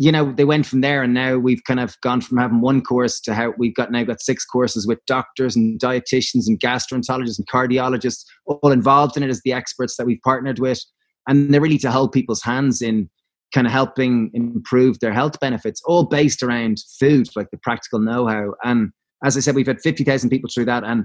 you 0.00 0.10
know, 0.10 0.32
they 0.32 0.46
went 0.46 0.64
from 0.64 0.80
there. 0.80 1.02
And 1.02 1.12
now 1.12 1.36
we've 1.36 1.62
kind 1.64 1.78
of 1.78 1.94
gone 2.00 2.22
from 2.22 2.38
having 2.38 2.62
one 2.62 2.80
course 2.80 3.20
to 3.20 3.34
how 3.34 3.52
we've 3.58 3.74
got 3.74 3.92
now 3.92 4.02
got 4.02 4.22
six 4.22 4.46
courses 4.46 4.86
with 4.86 4.98
doctors 5.04 5.54
and 5.54 5.78
dietitians 5.78 6.48
and 6.48 6.58
gastroenterologists 6.58 7.38
and 7.38 7.46
cardiologists 7.46 8.24
all 8.46 8.72
involved 8.72 9.18
in 9.18 9.22
it 9.22 9.28
as 9.28 9.42
the 9.44 9.52
experts 9.52 9.98
that 9.98 10.06
we've 10.06 10.22
partnered 10.24 10.58
with. 10.58 10.82
And 11.28 11.52
they're 11.52 11.60
really 11.60 11.76
to 11.78 11.90
hold 11.90 12.12
people's 12.12 12.42
hands 12.42 12.80
in 12.80 13.10
kind 13.52 13.66
of 13.66 13.74
helping 13.74 14.30
improve 14.32 14.98
their 15.00 15.12
health 15.12 15.38
benefits, 15.38 15.82
all 15.84 16.04
based 16.04 16.42
around 16.42 16.78
food, 16.98 17.28
like 17.36 17.50
the 17.50 17.58
practical 17.58 17.98
know 17.98 18.26
how. 18.26 18.54
And 18.64 18.92
as 19.22 19.36
I 19.36 19.40
said, 19.40 19.54
we've 19.54 19.66
had 19.66 19.82
50,000 19.82 20.30
people 20.30 20.48
through 20.48 20.64
that. 20.64 20.82
And 20.82 21.04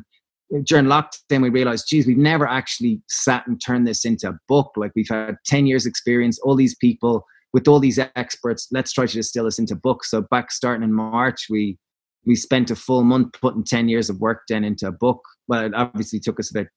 during 0.64 0.86
lockdown 0.86 1.42
we 1.42 1.50
realized 1.50 1.88
geez 1.90 2.06
we've 2.06 2.18
never 2.18 2.48
actually 2.48 3.02
sat 3.10 3.46
and 3.48 3.60
turned 3.60 3.88
this 3.88 4.06
into 4.06 4.30
a 4.30 4.38
book 4.48 4.72
like 4.78 4.92
we've 4.96 5.10
had 5.10 5.36
10 5.48 5.66
years 5.66 5.88
experience 5.88 6.38
all 6.44 6.56
these 6.56 6.76
people 6.76 7.26
with 7.56 7.70
all 7.70 7.80
these 7.80 7.98
experts 8.18 8.68
let's 8.74 8.92
try 8.92 9.06
to 9.06 9.14
distill 9.14 9.46
this 9.46 9.60
into 9.60 9.78
books. 9.78 10.12
So 10.12 10.22
back 10.24 10.52
starting 10.52 10.84
in 10.84 10.92
march 10.92 11.48
we 11.50 11.78
we 12.26 12.36
spent 12.36 12.70
a 12.70 12.76
full 12.76 13.06
month 13.06 13.32
putting 13.40 13.64
10 13.64 13.88
years 13.88 14.10
of 14.10 14.20
work 14.20 14.42
then 14.50 14.66
into 14.66 14.88
a 14.88 14.92
book. 14.92 15.22
Well 15.48 15.64
it 15.64 15.74
obviously 15.74 16.20
took 16.20 16.38
us 16.38 16.52
about 16.52 16.68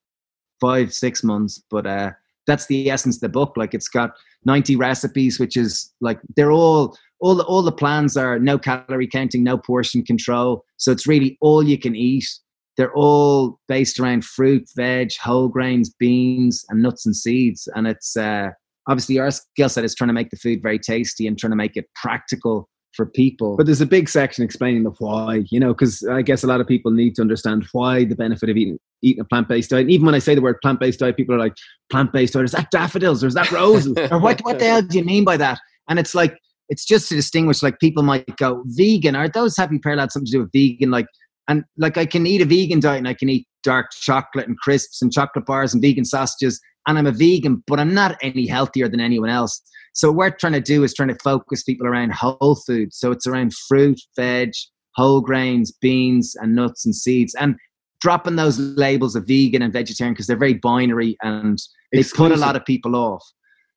five 0.60 0.94
six 0.94 1.24
months 1.24 1.60
but 1.68 1.84
uh 1.84 2.12
that's 2.46 2.66
the 2.66 2.90
essence 2.90 3.16
of 3.16 3.22
the 3.22 3.28
book. 3.28 3.54
Like 3.56 3.74
it's 3.74 3.88
got 3.88 4.12
90 4.44 4.76
recipes 4.76 5.40
which 5.40 5.56
is 5.56 5.92
like 6.00 6.20
they're 6.36 6.52
all 6.52 6.96
all 7.18 7.34
the 7.34 7.44
all 7.44 7.62
the 7.62 7.72
plans 7.72 8.16
are 8.16 8.38
no 8.38 8.56
calorie 8.56 9.08
counting 9.08 9.42
no 9.42 9.58
portion 9.58 10.04
control. 10.04 10.64
So 10.76 10.92
it's 10.92 11.08
really 11.08 11.36
all 11.40 11.60
you 11.60 11.76
can 11.76 11.96
eat. 11.96 12.28
They're 12.76 12.94
all 12.94 13.58
based 13.66 13.98
around 13.98 14.24
fruit, 14.24 14.68
veg, 14.76 15.10
whole 15.20 15.48
grains, 15.48 15.90
beans, 15.90 16.64
and 16.68 16.80
nuts 16.80 17.04
and 17.04 17.16
seeds. 17.16 17.68
And 17.74 17.88
it's 17.88 18.16
uh, 18.16 18.50
obviously 18.88 19.18
our 19.18 19.30
skill 19.30 19.68
set 19.68 19.84
is 19.84 19.94
trying 19.94 20.08
to 20.08 20.14
make 20.14 20.30
the 20.30 20.36
food 20.36 20.60
very 20.62 20.78
tasty 20.78 21.26
and 21.26 21.38
trying 21.38 21.50
to 21.50 21.56
make 21.56 21.76
it 21.76 21.86
practical 21.94 22.68
for 22.94 23.06
people. 23.06 23.56
But 23.56 23.66
there's 23.66 23.80
a 23.80 23.86
big 23.86 24.08
section 24.08 24.42
explaining 24.42 24.82
the 24.82 24.90
why, 24.98 25.44
you 25.50 25.60
know, 25.60 25.68
because 25.68 26.04
I 26.10 26.22
guess 26.22 26.42
a 26.42 26.46
lot 26.46 26.60
of 26.60 26.66
people 26.66 26.90
need 26.90 27.14
to 27.16 27.22
understand 27.22 27.66
why 27.72 28.04
the 28.04 28.16
benefit 28.16 28.48
of 28.50 28.56
eating 28.56 28.78
eating 29.02 29.20
a 29.20 29.24
plant 29.24 29.48
based 29.48 29.70
diet. 29.70 29.82
And 29.82 29.90
even 29.90 30.06
when 30.06 30.14
I 30.14 30.18
say 30.18 30.34
the 30.34 30.40
word 30.40 30.56
plant 30.62 30.80
based 30.80 30.98
diet, 30.98 31.16
people 31.16 31.34
are 31.34 31.38
like, 31.38 31.54
plant 31.90 32.12
based 32.12 32.32
diet, 32.32 32.46
is 32.46 32.52
that 32.52 32.70
daffodils 32.70 33.22
or 33.22 33.28
is 33.28 33.34
that 33.34 33.52
roses? 33.52 33.96
or 34.10 34.18
what, 34.18 34.40
what 34.40 34.58
the 34.58 34.64
hell 34.64 34.82
do 34.82 34.98
you 34.98 35.04
mean 35.04 35.24
by 35.24 35.36
that? 35.36 35.60
And 35.88 35.98
it's 35.98 36.14
like, 36.14 36.36
it's 36.68 36.84
just 36.84 37.08
to 37.08 37.14
distinguish, 37.14 37.62
like 37.62 37.78
people 37.78 38.02
might 38.02 38.36
go, 38.36 38.62
vegan, 38.66 39.14
are 39.14 39.28
those 39.28 39.56
happy 39.56 39.78
pear 39.78 39.96
lads 39.96 40.14
something 40.14 40.26
to 40.26 40.32
do 40.32 40.40
with 40.40 40.52
vegan? 40.52 40.90
Like, 40.90 41.06
and 41.48 41.64
like 41.78 41.96
I 41.96 42.04
can 42.04 42.26
eat 42.26 42.42
a 42.42 42.44
vegan 42.44 42.80
diet 42.80 42.98
and 42.98 43.08
I 43.08 43.14
can 43.14 43.28
eat 43.28 43.46
dark 43.62 43.86
chocolate 43.92 44.48
and 44.48 44.58
crisps 44.58 45.00
and 45.00 45.12
chocolate 45.12 45.46
bars 45.46 45.72
and 45.72 45.82
vegan 45.82 46.04
sausages 46.04 46.60
and 46.88 46.98
I'm 46.98 47.06
a 47.06 47.12
vegan, 47.12 47.62
but 47.68 47.78
I'm 47.78 47.94
not 47.94 48.16
any 48.22 48.46
healthier 48.46 48.88
than 48.88 48.98
anyone 48.98 49.30
else. 49.30 49.62
So 49.92 50.08
what 50.08 50.16
we're 50.16 50.30
trying 50.30 50.54
to 50.54 50.60
do 50.60 50.82
is 50.82 50.94
trying 50.94 51.10
to 51.10 51.18
focus 51.22 51.62
people 51.62 51.86
around 51.86 52.12
whole 52.12 52.56
food. 52.66 52.92
So 52.92 53.12
it's 53.12 53.26
around 53.26 53.52
fruit, 53.68 54.00
veg, 54.16 54.52
whole 54.96 55.20
grains, 55.20 55.70
beans, 55.70 56.34
and 56.40 56.54
nuts 56.54 56.84
and 56.84 56.94
seeds. 56.94 57.34
And 57.34 57.56
dropping 58.00 58.36
those 58.36 58.58
labels 58.58 59.16
of 59.16 59.26
vegan 59.26 59.62
and 59.62 59.72
vegetarian 59.72 60.14
because 60.14 60.26
they're 60.26 60.36
very 60.36 60.54
binary 60.54 61.16
and 61.22 61.58
they 61.92 62.00
Exclusive. 62.00 62.32
put 62.32 62.38
a 62.38 62.40
lot 62.40 62.56
of 62.56 62.64
people 62.64 62.96
off. 62.96 63.24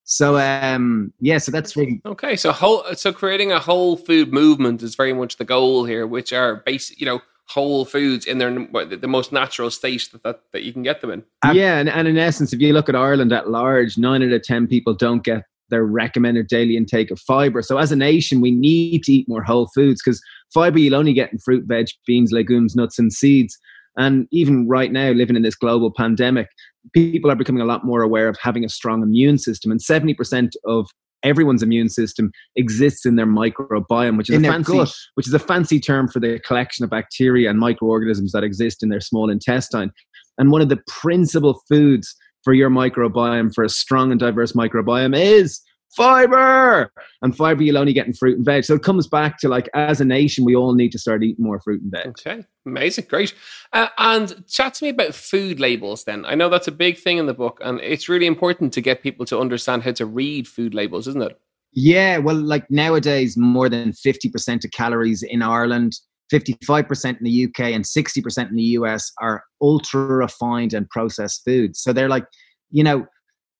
So 0.03 0.37
um 0.37 1.13
yeah, 1.19 1.37
so 1.37 1.51
that's 1.51 1.75
really 1.75 2.01
okay. 2.05 2.35
So 2.35 2.51
whole 2.51 2.83
so 2.95 3.13
creating 3.13 3.51
a 3.51 3.59
whole 3.59 3.97
food 3.97 4.33
movement 4.33 4.83
is 4.83 4.95
very 4.95 5.13
much 5.13 5.37
the 5.37 5.45
goal 5.45 5.85
here, 5.85 6.05
which 6.05 6.33
are 6.33 6.57
basic, 6.65 6.99
you 6.99 7.05
know, 7.05 7.21
whole 7.47 7.85
foods 7.85 8.25
in 8.25 8.37
their 8.37 8.51
the 8.51 9.07
most 9.07 9.31
natural 9.31 9.69
state 9.69 10.09
that, 10.11 10.23
that, 10.23 10.41
that 10.53 10.63
you 10.63 10.71
can 10.71 10.83
get 10.83 11.01
them 11.01 11.11
in. 11.11 11.23
Yeah, 11.53 11.79
and, 11.79 11.89
and 11.89 12.07
in 12.07 12.17
essence, 12.17 12.53
if 12.53 12.61
you 12.61 12.73
look 12.73 12.89
at 12.89 12.95
Ireland 12.95 13.33
at 13.33 13.49
large, 13.49 13.97
nine 13.97 14.23
out 14.23 14.31
of 14.31 14.43
ten 14.43 14.67
people 14.67 14.93
don't 14.93 15.23
get 15.23 15.43
their 15.69 15.85
recommended 15.85 16.47
daily 16.47 16.77
intake 16.77 17.09
of 17.09 17.19
fiber. 17.19 17.61
So 17.61 17.77
as 17.77 17.91
a 17.91 17.95
nation, 17.95 18.41
we 18.41 18.51
need 18.51 19.03
to 19.03 19.13
eat 19.13 19.27
more 19.27 19.41
whole 19.41 19.67
foods 19.73 20.01
because 20.03 20.21
fiber 20.53 20.77
you'll 20.77 20.95
only 20.95 21.13
get 21.13 21.31
in 21.31 21.39
fruit, 21.39 21.65
veg, 21.65 21.87
beans, 22.05 22.31
legumes, 22.31 22.75
nuts, 22.75 22.99
and 22.99 23.11
seeds. 23.11 23.57
And 23.97 24.27
even 24.31 24.67
right 24.67 24.91
now, 24.91 25.09
living 25.11 25.35
in 25.35 25.41
this 25.41 25.55
global 25.55 25.91
pandemic, 25.91 26.47
people 26.93 27.31
are 27.31 27.35
becoming 27.35 27.61
a 27.61 27.65
lot 27.65 27.85
more 27.85 28.01
aware 28.01 28.27
of 28.27 28.37
having 28.41 28.63
a 28.63 28.69
strong 28.69 29.01
immune 29.01 29.37
system. 29.37 29.71
And 29.71 29.81
70% 29.81 30.51
of 30.65 30.87
everyone's 31.23 31.63
immune 31.63 31.89
system 31.89 32.31
exists 32.55 33.05
in 33.05 33.15
their 33.15 33.25
microbiome, 33.27 34.17
which 34.17 34.29
is 34.29 34.35
In 34.37 34.45
a 34.45 34.49
fancy 34.49 34.73
gut. 34.73 34.93
which 35.15 35.27
is 35.27 35.33
a 35.33 35.39
fancy 35.39 35.79
term 35.79 36.07
for 36.07 36.19
the 36.19 36.39
collection 36.39 36.83
of 36.83 36.89
bacteria 36.89 37.49
and 37.49 37.59
microorganisms 37.59 38.31
that 38.31 38.43
exist 38.43 38.83
in 38.83 38.89
their 38.89 39.01
small 39.01 39.29
intestine. 39.29 39.91
And 40.37 40.51
one 40.51 40.61
of 40.61 40.69
the 40.69 40.79
principal 40.87 41.61
foods 41.69 42.15
for 42.43 42.53
your 42.53 42.69
microbiome, 42.69 43.53
for 43.53 43.63
a 43.63 43.69
strong 43.69 44.11
and 44.11 44.19
diverse 44.19 44.53
microbiome, 44.53 45.15
is 45.17 45.61
fiber. 45.95 46.91
And 47.21 47.35
fiber 47.35 47.63
you'll 47.63 47.77
only 47.77 47.93
get 47.93 48.07
in 48.07 48.13
fruit 48.13 48.37
and 48.37 48.45
veg. 48.45 48.63
So 48.63 48.75
it 48.75 48.83
comes 48.83 49.07
back 49.07 49.37
to 49.39 49.49
like, 49.49 49.69
as 49.73 50.01
a 50.01 50.05
nation, 50.05 50.45
we 50.45 50.55
all 50.55 50.73
need 50.73 50.91
to 50.93 50.99
start 50.99 51.23
eating 51.23 51.43
more 51.43 51.59
fruit 51.59 51.81
and 51.81 51.91
veg. 51.91 52.07
Okay, 52.07 52.45
amazing, 52.65 53.05
great. 53.09 53.33
Uh, 53.73 53.87
and 53.97 54.43
chat 54.47 54.75
to 54.75 54.85
me 54.85 54.89
about 54.89 55.15
food 55.15 55.59
labels 55.59 56.03
then. 56.03 56.25
I 56.25 56.35
know 56.35 56.49
that's 56.49 56.67
a 56.67 56.71
big 56.71 56.97
thing 56.97 57.17
in 57.17 57.25
the 57.25 57.33
book, 57.33 57.59
and 57.63 57.79
it's 57.81 58.09
really 58.09 58.27
important 58.27 58.73
to 58.73 58.81
get 58.81 59.03
people 59.03 59.25
to 59.27 59.39
understand 59.39 59.83
how 59.83 59.91
to 59.93 60.05
read 60.05 60.47
food 60.47 60.73
labels, 60.73 61.07
isn't 61.07 61.23
it? 61.23 61.39
Yeah, 61.73 62.17
well, 62.17 62.35
like 62.35 62.69
nowadays, 62.69 63.37
more 63.37 63.69
than 63.69 63.93
50% 63.93 64.65
of 64.65 64.71
calories 64.71 65.23
in 65.23 65.41
Ireland, 65.41 65.93
55% 66.31 67.17
in 67.17 67.23
the 67.23 67.45
UK, 67.45 67.71
and 67.71 67.85
60% 67.85 68.49
in 68.49 68.55
the 68.55 68.63
US 68.63 69.11
are 69.21 69.43
ultra 69.61 70.01
refined 70.01 70.73
and 70.73 70.89
processed 70.89 71.43
foods. 71.45 71.81
So 71.81 71.93
they're 71.93 72.09
like, 72.09 72.25
you 72.71 72.83
know, 72.83 73.05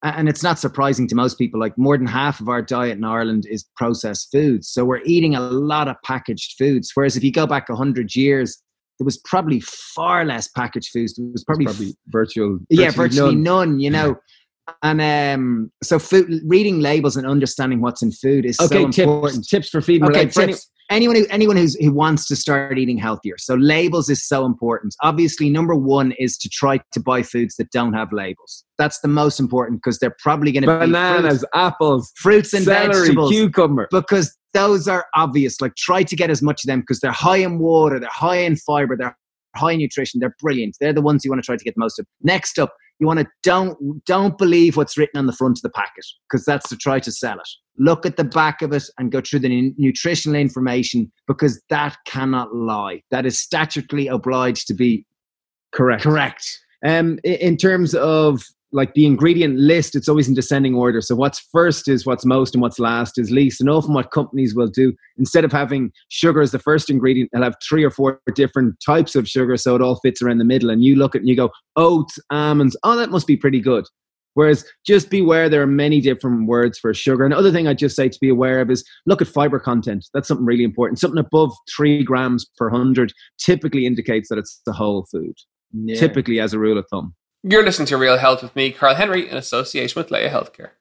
and 0.04 0.28
it's 0.28 0.42
not 0.44 0.58
surprising 0.60 1.08
to 1.10 1.16
most 1.16 1.38
people, 1.38 1.60
like 1.60 1.78
more 1.78 1.98
than 1.98 2.08
half 2.08 2.40
of 2.40 2.50
our 2.50 2.62
diet 2.62 2.98
in 2.98 3.04
Ireland 3.04 3.46
is 3.50 3.66
processed 3.76 4.30
foods. 4.32 4.68
So 4.70 4.84
we're 4.84 5.02
eating 5.06 5.36
a 5.36 5.40
lot 5.42 5.88
of 5.88 5.96
packaged 6.04 6.56
foods. 6.58 6.92
Whereas 6.94 7.16
if 7.16 7.24
you 7.24 7.32
go 7.32 7.46
back 7.46 7.70
100 7.70 8.16
years, 8.16 8.62
there 9.00 9.06
was 9.06 9.18
probably 9.18 9.60
far 9.62 10.26
less 10.26 10.48
packaged 10.48 10.90
foods. 10.92 11.16
There 11.16 11.26
was 11.32 11.44
probably, 11.44 11.66
Probably 11.66 11.96
virtual. 12.08 12.60
yeah, 12.70 12.90
virtually 12.92 13.36
none. 13.36 13.70
none, 13.70 13.80
you 13.80 13.90
know. 13.92 14.16
And 14.84 15.02
um, 15.02 15.72
so 15.84 16.00
food, 16.00 16.42
reading 16.46 16.80
labels 16.80 17.16
and 17.18 17.28
understanding 17.28 17.82
what's 17.82 18.02
in 18.02 18.12
food 18.12 18.46
is 18.46 18.60
Okay, 18.60 18.76
so 18.76 18.86
important. 18.86 19.36
tips, 19.44 19.48
tips 19.50 19.70
for 19.70 19.82
feeding. 19.82 20.04
Okay, 20.06 20.14
related- 20.26 20.34
for 20.34 20.42
any- 20.42 20.54
tips. 20.54 20.70
Anyone 20.92 21.16
who 21.16 21.26
anyone 21.30 21.56
who's 21.56 21.76
who 21.76 21.94
wants 21.94 22.28
to 22.28 22.36
start 22.36 22.78
eating 22.78 22.98
healthier. 22.98 23.38
So 23.38 23.56
labels 23.56 24.10
is 24.10 24.28
so 24.28 24.46
important. 24.46 24.94
Obviously, 25.02 25.50
number 25.50 25.74
one 25.74 26.12
is 26.20 26.38
to 26.40 26.50
try 26.50 26.82
to 26.92 27.00
buy 27.00 27.24
foods 27.24 27.56
that 27.56 27.72
don't 27.72 27.94
have 27.94 28.12
labels. 28.12 28.66
That's 28.78 29.00
the 29.00 29.08
most 29.08 29.40
important 29.40 29.82
because 29.82 30.00
they're 30.00 30.16
probably 30.20 30.52
going 30.52 30.64
to 30.64 30.80
be 30.80 30.86
bananas, 30.88 31.40
fruits, 31.40 31.46
apples, 31.54 32.12
fruits 32.18 32.54
and 32.54 32.66
celery, 32.66 32.98
vegetables 33.00 33.32
cucumber. 33.32 33.88
because 33.90 34.38
those 34.54 34.90
are 34.90 35.06
obvious. 35.16 35.62
Like 35.62 35.76
try 35.78 36.04
to 36.04 36.16
get 36.16 36.30
as 36.30 36.42
much 36.42 36.66
of 36.66 36.68
them 36.68 36.82
because 36.82 37.00
they're 37.00 37.12
high 37.12 37.38
in 37.38 37.58
water, 37.60 37.98
they're 37.98 38.10
high 38.12 38.40
in 38.40 38.58
fiber, 38.58 38.98
they're 38.98 39.18
high 39.56 39.72
in 39.72 39.80
nutrition, 39.80 40.20
they're 40.20 40.36
brilliant. 40.42 40.76
They're 40.82 40.92
the 40.92 41.02
ones 41.02 41.24
you 41.24 41.32
want 41.32 41.42
to 41.42 41.46
try 41.46 41.56
to 41.56 41.64
get 41.64 41.76
the 41.76 41.80
most 41.80 42.00
of. 42.00 42.06
Next 42.22 42.60
up, 42.60 42.74
you 43.02 43.08
want 43.08 43.20
to 43.20 43.28
don't 43.42 44.06
don't 44.06 44.38
believe 44.38 44.78
what's 44.78 44.98
written 44.98 45.18
on 45.18 45.26
the 45.26 45.34
front 45.34 45.58
of 45.58 45.64
the 45.64 45.72
packet 45.72 46.06
because 46.30 46.46
that's 46.46 46.70
to 46.70 46.78
try 46.78 47.00
to 47.00 47.12
sell 47.12 47.38
it. 47.38 47.50
Look 47.78 48.06
at 48.06 48.16
the 48.16 48.24
back 48.24 48.62
of 48.62 48.72
it 48.72 48.84
and 49.00 49.12
go 49.12 49.22
through 49.22 49.40
the 49.40 49.50
nu- 49.50 49.74
nutritional 49.78 50.40
information 50.40 51.12
because 51.28 51.62
that 51.70 51.98
cannot 52.06 52.56
lie. 52.56 53.02
That 53.10 53.26
is 53.26 53.38
statutorily 53.38 54.10
obliged 54.10 54.68
to 54.68 54.76
be 54.76 55.06
Correct. 55.74 56.04
correct. 56.04 56.46
Um, 56.86 57.20
in 57.24 57.58
terms 57.58 57.96
of 57.96 58.44
like 58.72 58.94
the 58.94 59.06
ingredient 59.06 59.58
list, 59.58 59.96
it's 59.96 60.08
always 60.08 60.28
in 60.28 60.34
descending 60.34 60.76
order. 60.76 61.02
So 61.02 61.16
what's 61.16 61.40
first 61.52 61.88
is 61.88 62.06
what's 62.06 62.26
most, 62.26 62.56
and 62.56 62.62
what's 62.62 62.80
last 62.80 63.18
is 63.18 63.32
least. 63.32 63.60
And 63.60 63.70
often, 63.70 63.94
what 63.94 64.12
companies 64.12 64.56
will 64.56 64.68
do 64.68 64.94
instead 65.18 65.44
of 65.44 65.52
having 65.52 65.92
sugar 66.10 66.42
as 66.42 66.52
the 66.52 66.60
first 66.60 66.90
ingredient, 66.90 67.30
they'll 67.34 67.44
have 67.44 67.56
three 67.68 67.84
or 67.84 67.92
four 67.92 68.22
different 68.36 68.76
types 68.86 69.16
of 69.16 69.28
sugar, 69.28 69.58
so 69.58 69.76
it 69.76 69.82
all 69.82 69.98
fits 69.98 70.22
around 70.22 70.38
the 70.38 70.46
middle. 70.46 70.70
And 70.70 70.84
you 70.84 70.96
look 70.96 71.16
at 71.16 71.20
it 71.20 71.22
and 71.22 71.30
you 71.30 71.36
go 71.36 71.52
oats, 71.76 72.18
almonds. 72.30 72.78
Oh, 72.84 72.96
that 72.96 73.12
must 73.12 73.28
be 73.28 73.38
pretty 73.38 73.60
good. 73.60 73.86
Whereas 74.34 74.66
just 74.86 75.10
beware, 75.10 75.50
there 75.50 75.62
are 75.62 75.68
many 75.68 76.00
different 76.00 76.48
words 76.48 76.80
for 76.80 76.94
sugar. 76.94 77.26
And 77.26 77.34
other 77.34 77.52
thing 77.52 77.68
I'd 77.68 77.78
just 77.78 77.96
say 77.96 78.08
to 78.08 78.20
be 78.22 78.30
aware 78.30 78.62
of 78.62 78.72
is 78.72 78.84
look 79.06 79.22
at 79.22 79.28
fiber 79.28 79.60
content. 79.60 80.06
That's 80.14 80.28
something 80.28 80.46
really 80.46 80.64
important. 80.64 81.00
Something 81.00 81.20
above 81.20 81.52
three 81.76 82.04
grams 82.04 82.46
per 82.58 82.70
hundred 82.70 83.12
typically 83.40 83.86
indicates 83.86 84.30
that 84.30 84.38
it's 84.38 84.62
the 84.66 84.72
whole 84.72 85.06
food. 85.12 85.36
Yeah. 85.74 86.00
Typically, 86.00 86.40
as 86.40 86.54
a 86.54 86.60
rule 86.60 86.78
of 86.78 86.86
thumb. 86.90 87.14
You're 87.44 87.66
listening 87.66 87.88
to 87.88 87.98
Real 87.98 88.20
Health 88.20 88.44
with 88.44 88.56
me, 88.56 88.72
Karl 88.72 88.94
Henry, 88.94 89.28
in 89.28 89.36
association 89.36 90.00
with 90.00 90.12
Laya 90.12 90.30
Healthcare. 90.30 90.72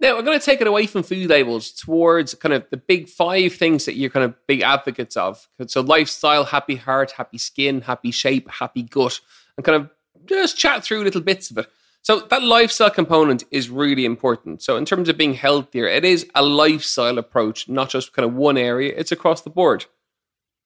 Now, 0.00 0.14
we're 0.14 0.22
going 0.22 0.38
to 0.38 0.44
take 0.44 0.62
it 0.62 0.66
away 0.66 0.86
from 0.86 1.02
food 1.02 1.28
labels 1.28 1.70
towards 1.70 2.34
kind 2.34 2.54
of 2.54 2.64
the 2.70 2.78
big 2.78 3.06
five 3.06 3.52
things 3.52 3.84
that 3.84 3.96
you're 3.96 4.08
kind 4.08 4.24
of 4.24 4.34
big 4.46 4.62
advocates 4.62 5.14
of. 5.14 5.46
So, 5.66 5.82
lifestyle, 5.82 6.44
happy 6.44 6.76
heart, 6.76 7.12
happy 7.12 7.36
skin, 7.36 7.82
happy 7.82 8.10
shape, 8.10 8.50
happy 8.50 8.82
gut, 8.82 9.20
and 9.58 9.64
kind 9.66 9.76
of 9.76 9.90
just 10.24 10.56
chat 10.56 10.82
through 10.82 11.04
little 11.04 11.20
bits 11.20 11.50
of 11.50 11.58
it. 11.58 11.66
So, 12.00 12.20
that 12.20 12.42
lifestyle 12.42 12.88
component 12.88 13.44
is 13.50 13.68
really 13.68 14.06
important. 14.06 14.62
So, 14.62 14.78
in 14.78 14.86
terms 14.86 15.10
of 15.10 15.18
being 15.18 15.34
healthier, 15.34 15.86
it 15.86 16.06
is 16.06 16.26
a 16.34 16.42
lifestyle 16.42 17.18
approach, 17.18 17.68
not 17.68 17.90
just 17.90 18.14
kind 18.14 18.24
of 18.24 18.34
one 18.34 18.56
area, 18.56 18.94
it's 18.96 19.12
across 19.12 19.42
the 19.42 19.50
board. 19.50 19.84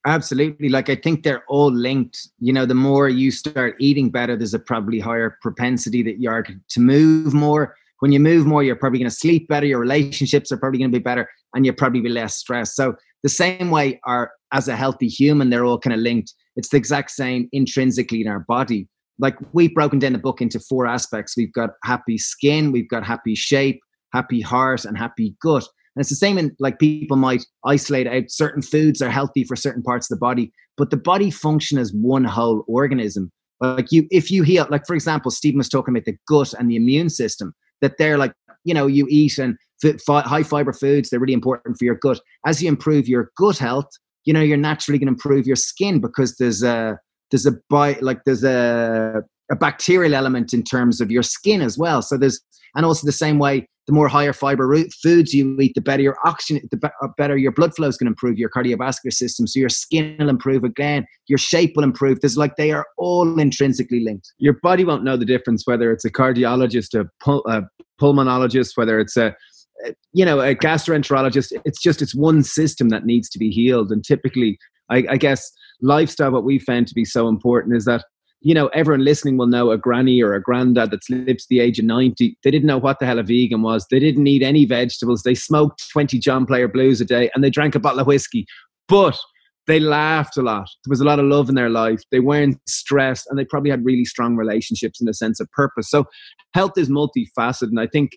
Absolutely. 0.07 0.69
Like 0.69 0.89
I 0.89 0.95
think 0.95 1.23
they're 1.23 1.43
all 1.47 1.71
linked. 1.71 2.27
You 2.39 2.53
know, 2.53 2.65
the 2.65 2.73
more 2.73 3.07
you 3.07 3.29
start 3.29 3.75
eating 3.79 4.09
better, 4.09 4.35
there's 4.35 4.53
a 4.53 4.59
probably 4.59 4.99
higher 4.99 5.37
propensity 5.41 6.01
that 6.03 6.19
you 6.19 6.29
are 6.29 6.43
to 6.43 6.79
move 6.79 7.33
more. 7.33 7.75
When 7.99 8.11
you 8.11 8.19
move 8.19 8.47
more, 8.47 8.63
you're 8.63 8.75
probably 8.75 8.97
going 8.97 9.11
to 9.11 9.15
sleep 9.15 9.47
better. 9.47 9.67
Your 9.67 9.79
relationships 9.79 10.51
are 10.51 10.57
probably 10.57 10.79
going 10.79 10.91
to 10.91 10.97
be 10.97 11.03
better, 11.03 11.29
and 11.53 11.65
you're 11.65 11.75
probably 11.75 12.01
be 12.01 12.09
less 12.09 12.35
stressed. 12.35 12.75
So 12.75 12.95
the 13.21 13.29
same 13.29 13.69
way, 13.69 13.99
are 14.05 14.31
as 14.51 14.67
a 14.67 14.75
healthy 14.75 15.07
human, 15.07 15.51
they're 15.51 15.65
all 15.65 15.77
kind 15.77 15.93
of 15.93 15.99
linked. 15.99 16.33
It's 16.55 16.69
the 16.69 16.77
exact 16.77 17.11
same 17.11 17.47
intrinsically 17.51 18.21
in 18.21 18.27
our 18.27 18.39
body. 18.39 18.87
Like 19.19 19.37
we've 19.53 19.73
broken 19.73 19.99
down 19.99 20.13
the 20.13 20.19
book 20.19 20.41
into 20.41 20.59
four 20.59 20.87
aspects. 20.87 21.37
We've 21.37 21.53
got 21.53 21.71
happy 21.83 22.17
skin, 22.17 22.71
we've 22.71 22.89
got 22.89 23.05
happy 23.05 23.35
shape, 23.35 23.79
happy 24.13 24.41
heart, 24.41 24.83
and 24.83 24.97
happy 24.97 25.35
gut. 25.41 25.67
And 25.95 26.01
it's 26.01 26.09
the 26.09 26.15
same 26.15 26.37
in 26.37 26.55
like 26.59 26.79
people 26.79 27.17
might 27.17 27.45
isolate 27.65 28.07
out 28.07 28.23
certain 28.29 28.61
foods 28.61 29.01
are 29.01 29.09
healthy 29.09 29.43
for 29.43 29.55
certain 29.55 29.83
parts 29.83 30.09
of 30.09 30.17
the 30.17 30.19
body, 30.19 30.51
but 30.77 30.89
the 30.89 30.97
body 30.97 31.29
function 31.29 31.77
as 31.77 31.91
one 31.93 32.23
whole 32.23 32.63
organism. 32.67 33.31
Like 33.59 33.91
you, 33.91 34.07
if 34.09 34.31
you 34.31 34.43
heal, 34.43 34.67
like 34.69 34.87
for 34.87 34.93
example, 34.93 35.31
Stephen 35.31 35.57
was 35.57 35.69
talking 35.69 35.93
about 35.93 36.05
the 36.05 36.17
gut 36.27 36.53
and 36.53 36.69
the 36.69 36.75
immune 36.75 37.09
system, 37.09 37.53
that 37.81 37.97
they're 37.97 38.17
like, 38.17 38.33
you 38.63 38.73
know, 38.73 38.87
you 38.87 39.05
eat 39.09 39.37
and 39.37 39.57
fi- 40.05 40.21
high 40.21 40.43
fiber 40.43 40.73
foods, 40.73 41.09
they're 41.09 41.19
really 41.19 41.33
important 41.33 41.77
for 41.77 41.85
your 41.85 41.95
gut. 41.95 42.19
As 42.45 42.61
you 42.61 42.69
improve 42.69 43.07
your 43.07 43.31
gut 43.37 43.57
health, 43.57 43.89
you 44.25 44.33
know, 44.33 44.41
you're 44.41 44.57
naturally 44.57 44.97
going 44.97 45.07
to 45.07 45.13
improve 45.13 45.45
your 45.45 45.55
skin 45.55 45.99
because 45.99 46.37
there's 46.37 46.63
a, 46.63 46.97
there's 47.31 47.45
a 47.45 47.53
bi- 47.69 47.97
like 48.01 48.23
there's 48.25 48.43
a, 48.43 49.21
a 49.51 49.55
bacterial 49.55 50.15
element 50.15 50.53
in 50.53 50.63
terms 50.63 51.01
of 51.01 51.11
your 51.11 51.23
skin 51.23 51.61
as 51.61 51.77
well. 51.77 52.01
So 52.01 52.17
there's, 52.17 52.39
and 52.75 52.85
also 52.85 53.05
the 53.05 53.11
same 53.11 53.39
way, 53.39 53.67
the 53.91 53.95
more 53.95 54.07
higher 54.07 54.31
fiber 54.31 54.73
foods 55.03 55.33
you 55.33 55.59
eat, 55.59 55.75
the 55.75 55.81
better 55.81 56.01
your 56.01 56.17
oxygen, 56.23 56.65
the 56.71 56.91
uh, 57.03 57.07
better 57.17 57.35
your 57.35 57.51
blood 57.51 57.75
flow 57.75 57.89
is 57.89 57.97
going 57.97 58.05
to 58.05 58.11
improve, 58.11 58.37
your 58.37 58.49
cardiovascular 58.49 59.11
system. 59.11 59.47
So 59.47 59.59
your 59.59 59.69
skin 59.69 60.15
will 60.17 60.29
improve 60.29 60.63
again, 60.63 61.05
your 61.27 61.37
shape 61.37 61.73
will 61.75 61.83
improve. 61.83 62.21
There's 62.21 62.37
like 62.37 62.55
they 62.55 62.71
are 62.71 62.85
all 62.97 63.37
intrinsically 63.37 64.01
linked. 64.03 64.31
Your 64.37 64.53
body 64.63 64.85
won't 64.85 65.03
know 65.03 65.17
the 65.17 65.25
difference 65.25 65.63
whether 65.65 65.91
it's 65.91 66.05
a 66.05 66.09
cardiologist, 66.09 66.97
a, 66.97 67.05
pul- 67.21 67.43
a 67.47 67.63
pulmonologist, 67.99 68.77
whether 68.77 68.97
it's 68.97 69.17
a 69.17 69.35
you 70.13 70.23
know 70.23 70.39
a 70.39 70.55
gastroenterologist. 70.55 71.51
It's 71.65 71.81
just 71.81 72.01
it's 72.01 72.15
one 72.15 72.43
system 72.43 72.89
that 72.89 73.05
needs 73.05 73.29
to 73.31 73.39
be 73.39 73.49
healed. 73.49 73.91
And 73.91 74.05
typically, 74.05 74.57
I, 74.89 75.03
I 75.09 75.17
guess 75.17 75.51
lifestyle. 75.81 76.31
What 76.31 76.45
we 76.45 76.59
found 76.59 76.87
to 76.87 76.95
be 76.95 77.03
so 77.03 77.27
important 77.27 77.75
is 77.75 77.83
that 77.85 78.05
you 78.41 78.55
know, 78.55 78.67
everyone 78.67 79.05
listening 79.05 79.37
will 79.37 79.47
know 79.47 79.69
a 79.71 79.77
granny 79.77 80.21
or 80.21 80.33
a 80.33 80.41
granddad 80.41 80.89
that's 80.89 81.09
lived 81.09 81.41
to 81.41 81.45
the 81.49 81.59
age 81.59 81.77
of 81.77 81.85
90. 81.85 82.37
They 82.43 82.51
didn't 82.51 82.67
know 82.67 82.79
what 82.79 82.99
the 82.99 83.05
hell 83.05 83.19
a 83.19 83.23
vegan 83.23 83.61
was. 83.61 83.85
They 83.89 83.99
didn't 83.99 84.25
eat 84.25 84.41
any 84.41 84.65
vegetables. 84.65 85.21
They 85.21 85.35
smoked 85.35 85.87
20 85.91 86.17
John 86.17 86.47
Player 86.47 86.67
Blues 86.67 86.99
a 86.99 87.05
day 87.05 87.29
and 87.33 87.43
they 87.43 87.51
drank 87.51 87.75
a 87.75 87.79
bottle 87.79 87.99
of 87.99 88.07
whiskey. 88.07 88.47
But 88.87 89.17
they 89.67 89.79
laughed 89.79 90.37
a 90.37 90.41
lot. 90.41 90.67
There 90.83 90.89
was 90.89 91.01
a 91.01 91.05
lot 91.05 91.19
of 91.19 91.25
love 91.25 91.49
in 91.49 91.55
their 91.55 91.69
life. 91.69 92.01
They 92.11 92.19
weren't 92.19 92.57
stressed 92.67 93.27
and 93.29 93.37
they 93.37 93.45
probably 93.45 93.69
had 93.69 93.85
really 93.85 94.05
strong 94.05 94.35
relationships 94.35 94.99
in 94.99 95.07
a 95.07 95.13
sense 95.13 95.39
of 95.39 95.49
purpose. 95.51 95.89
So 95.91 96.05
health 96.55 96.77
is 96.77 96.89
multifaceted. 96.89 97.69
And 97.69 97.79
I 97.79 97.85
think 97.85 98.13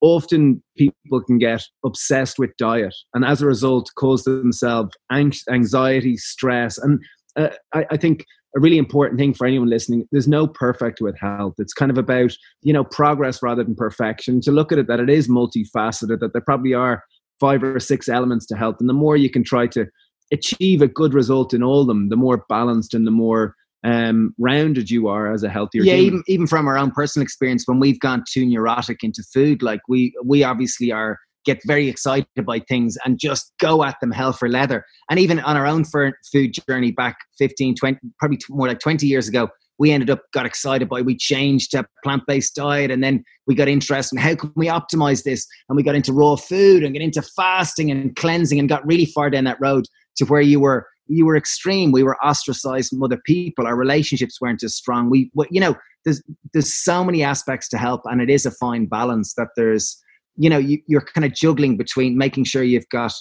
often 0.00 0.62
people 0.76 1.22
can 1.22 1.38
get 1.38 1.62
obsessed 1.84 2.40
with 2.40 2.50
diet 2.58 2.94
and 3.14 3.24
as 3.24 3.40
a 3.40 3.46
result 3.46 3.88
cause 3.96 4.24
themselves 4.24 4.90
anxiety, 5.12 6.16
stress. 6.16 6.76
And 6.76 6.98
uh, 7.36 7.50
I, 7.72 7.86
I 7.92 7.96
think 7.96 8.24
a 8.56 8.60
really 8.60 8.78
important 8.78 9.18
thing 9.18 9.34
for 9.34 9.46
anyone 9.46 9.68
listening. 9.68 10.06
There's 10.12 10.28
no 10.28 10.46
perfect 10.46 11.00
with 11.00 11.18
health 11.18 11.54
it's 11.58 11.72
kind 11.72 11.90
of 11.90 11.98
about 11.98 12.32
you 12.62 12.72
know 12.72 12.84
progress 12.84 13.42
rather 13.42 13.64
than 13.64 13.74
perfection. 13.74 14.40
To 14.42 14.52
look 14.52 14.72
at 14.72 14.78
it 14.78 14.86
that 14.88 15.00
it 15.00 15.10
is 15.10 15.28
multifaceted 15.28 16.20
that 16.20 16.32
there 16.32 16.42
probably 16.42 16.74
are 16.74 17.02
five 17.40 17.62
or 17.62 17.80
six 17.80 18.08
elements 18.08 18.46
to 18.46 18.56
health 18.56 18.76
and 18.80 18.88
the 18.88 18.94
more 18.94 19.16
you 19.16 19.30
can 19.30 19.44
try 19.44 19.66
to 19.66 19.86
achieve 20.32 20.80
a 20.80 20.88
good 20.88 21.14
result 21.14 21.52
in 21.52 21.62
all 21.62 21.82
of 21.82 21.86
them 21.86 22.08
the 22.08 22.16
more 22.16 22.44
balanced 22.48 22.94
and 22.94 23.06
the 23.06 23.10
more 23.10 23.54
um, 23.84 24.34
rounded 24.38 24.90
you 24.90 25.08
are 25.08 25.30
as 25.30 25.42
a 25.42 25.50
healthier 25.50 25.82
yeah 25.82 25.94
human. 25.94 26.06
even, 26.06 26.22
even 26.28 26.46
from 26.46 26.66
our 26.66 26.78
own 26.78 26.90
personal 26.90 27.22
experience 27.22 27.64
when 27.66 27.80
we've 27.80 28.00
gone 28.00 28.24
too 28.30 28.46
neurotic 28.46 29.02
into 29.02 29.22
food 29.22 29.62
like 29.62 29.80
we 29.88 30.14
we 30.24 30.42
obviously 30.42 30.90
are 30.90 31.18
get 31.44 31.60
very 31.66 31.88
excited 31.88 32.46
by 32.46 32.58
things 32.60 32.96
and 33.04 33.18
just 33.18 33.52
go 33.58 33.84
at 33.84 33.96
them 34.00 34.10
hell 34.10 34.32
for 34.32 34.48
leather. 34.48 34.84
And 35.10 35.18
even 35.18 35.40
on 35.40 35.56
our 35.56 35.66
own 35.66 35.84
food 35.84 36.56
journey 36.68 36.92
back 36.92 37.16
15, 37.38 37.76
20, 37.76 37.98
probably 38.18 38.38
more 38.50 38.68
like 38.68 38.80
20 38.80 39.06
years 39.06 39.28
ago, 39.28 39.48
we 39.78 39.90
ended 39.90 40.10
up 40.10 40.22
got 40.32 40.46
excited 40.46 40.88
by 40.88 41.02
we 41.02 41.16
changed 41.16 41.72
to 41.72 41.84
plant-based 42.04 42.54
diet 42.54 42.90
and 42.90 43.02
then 43.02 43.24
we 43.46 43.54
got 43.54 43.68
interested 43.68 44.16
in 44.16 44.22
how 44.22 44.34
can 44.36 44.52
we 44.54 44.66
optimize 44.66 45.24
this? 45.24 45.46
And 45.68 45.76
we 45.76 45.82
got 45.82 45.96
into 45.96 46.12
raw 46.12 46.36
food 46.36 46.84
and 46.84 46.92
get 46.92 47.02
into 47.02 47.22
fasting 47.22 47.90
and 47.90 48.14
cleansing 48.14 48.58
and 48.58 48.68
got 48.68 48.86
really 48.86 49.06
far 49.06 49.30
down 49.30 49.44
that 49.44 49.58
road 49.60 49.86
to 50.16 50.24
where 50.26 50.40
you 50.40 50.60
were 50.60 50.86
you 51.06 51.26
were 51.26 51.36
extreme. 51.36 51.92
We 51.92 52.02
were 52.02 52.16
ostracized 52.24 52.90
from 52.90 53.02
other 53.02 53.20
people. 53.26 53.66
Our 53.66 53.76
relationships 53.76 54.40
weren't 54.40 54.62
as 54.62 54.74
strong. 54.74 55.10
We 55.10 55.30
you 55.50 55.60
know 55.60 55.76
there's 56.04 56.22
there's 56.52 56.72
so 56.72 57.04
many 57.04 57.22
aspects 57.22 57.68
to 57.70 57.78
help 57.78 58.02
and 58.04 58.20
it 58.20 58.30
is 58.30 58.46
a 58.46 58.50
fine 58.52 58.86
balance 58.86 59.34
that 59.34 59.48
there's 59.56 60.00
you 60.36 60.50
know 60.50 60.58
you, 60.58 60.78
you're 60.86 61.00
kind 61.00 61.24
of 61.24 61.34
juggling 61.34 61.76
between 61.76 62.16
making 62.18 62.44
sure 62.44 62.62
you've 62.62 62.88
got 62.90 63.12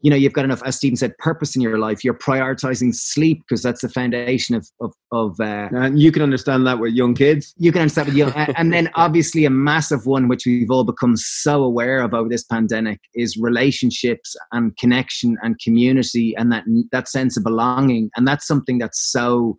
you 0.00 0.10
know 0.10 0.16
you've 0.16 0.32
got 0.32 0.44
enough 0.44 0.62
as 0.64 0.76
stephen 0.76 0.96
said 0.96 1.16
purpose 1.18 1.56
in 1.56 1.62
your 1.62 1.78
life. 1.78 2.04
You're 2.04 2.14
prioritizing 2.14 2.94
sleep 2.94 3.42
because 3.48 3.62
that's 3.62 3.82
the 3.82 3.88
foundation 3.88 4.54
of 4.54 4.68
of, 4.80 4.92
of 5.12 5.40
uh, 5.40 5.68
and 5.72 6.00
you 6.00 6.12
can 6.12 6.22
understand 6.22 6.66
that 6.66 6.78
with 6.78 6.92
young 6.92 7.14
kids. 7.14 7.54
You 7.58 7.72
can 7.72 7.82
understand 7.82 8.08
with 8.08 8.16
young 8.16 8.32
and 8.32 8.72
then 8.72 8.90
obviously 8.94 9.44
a 9.44 9.50
massive 9.50 10.06
one 10.06 10.28
which 10.28 10.46
we've 10.46 10.70
all 10.70 10.84
become 10.84 11.16
so 11.16 11.64
aware 11.64 12.00
of 12.00 12.14
over 12.14 12.28
this 12.28 12.44
pandemic 12.44 13.00
is 13.14 13.36
relationships 13.36 14.36
and 14.52 14.76
connection 14.76 15.36
and 15.42 15.58
community 15.58 16.34
and 16.36 16.52
that 16.52 16.64
that 16.92 17.08
sense 17.08 17.36
of 17.36 17.44
belonging. 17.44 18.10
And 18.16 18.26
that's 18.26 18.46
something 18.46 18.78
that's 18.78 19.10
so 19.10 19.58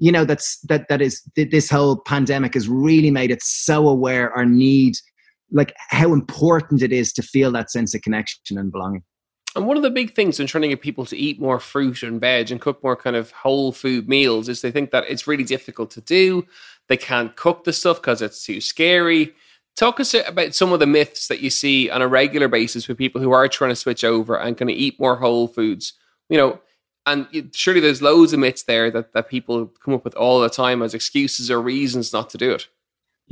you 0.00 0.10
know 0.10 0.24
that's 0.24 0.58
that 0.68 0.88
that 0.88 1.00
is 1.00 1.22
this 1.36 1.70
whole 1.70 2.00
pandemic 2.00 2.54
has 2.54 2.68
really 2.68 3.10
made 3.10 3.30
it 3.30 3.42
so 3.42 3.88
aware 3.88 4.32
our 4.32 4.46
need 4.46 4.94
like 5.52 5.74
how 5.88 6.12
important 6.12 6.82
it 6.82 6.92
is 6.92 7.12
to 7.12 7.22
feel 7.22 7.50
that 7.52 7.70
sense 7.70 7.94
of 7.94 8.02
connection 8.02 8.58
and 8.58 8.70
belonging 8.72 9.02
and 9.56 9.66
one 9.66 9.76
of 9.76 9.82
the 9.82 9.90
big 9.90 10.14
things 10.14 10.38
in 10.38 10.46
trying 10.46 10.62
to 10.62 10.68
get 10.68 10.80
people 10.80 11.04
to 11.06 11.16
eat 11.16 11.40
more 11.40 11.58
fruit 11.58 12.02
and 12.02 12.20
veg 12.20 12.50
and 12.50 12.60
cook 12.60 12.82
more 12.84 12.96
kind 12.96 13.16
of 13.16 13.32
whole 13.32 13.72
food 13.72 14.08
meals 14.08 14.48
is 14.48 14.60
they 14.60 14.70
think 14.70 14.92
that 14.92 15.04
it's 15.08 15.26
really 15.26 15.44
difficult 15.44 15.90
to 15.92 16.00
do. 16.00 16.46
They 16.88 16.96
can't 16.96 17.34
cook 17.34 17.64
the 17.64 17.72
stuff 17.72 18.00
because 18.00 18.22
it's 18.22 18.44
too 18.44 18.60
scary. 18.60 19.34
Talk 19.76 19.98
us 19.98 20.14
about 20.14 20.54
some 20.54 20.72
of 20.72 20.78
the 20.78 20.86
myths 20.86 21.26
that 21.28 21.40
you 21.40 21.50
see 21.50 21.90
on 21.90 22.02
a 22.02 22.08
regular 22.08 22.46
basis 22.46 22.86
with 22.86 22.98
people 22.98 23.20
who 23.20 23.32
are 23.32 23.48
trying 23.48 23.70
to 23.70 23.76
switch 23.76 24.04
over 24.04 24.36
and 24.36 24.56
kind 24.56 24.70
of 24.70 24.76
eat 24.76 25.00
more 25.00 25.16
whole 25.16 25.48
foods. 25.48 25.94
You 26.28 26.38
know, 26.38 26.60
and 27.06 27.50
surely 27.52 27.80
there's 27.80 28.02
loads 28.02 28.32
of 28.32 28.38
myths 28.38 28.62
there 28.62 28.90
that, 28.92 29.12
that 29.14 29.28
people 29.28 29.72
come 29.84 29.94
up 29.94 30.04
with 30.04 30.14
all 30.14 30.40
the 30.40 30.50
time 30.50 30.80
as 30.80 30.94
excuses 30.94 31.50
or 31.50 31.60
reasons 31.60 32.12
not 32.12 32.30
to 32.30 32.38
do 32.38 32.52
it. 32.52 32.68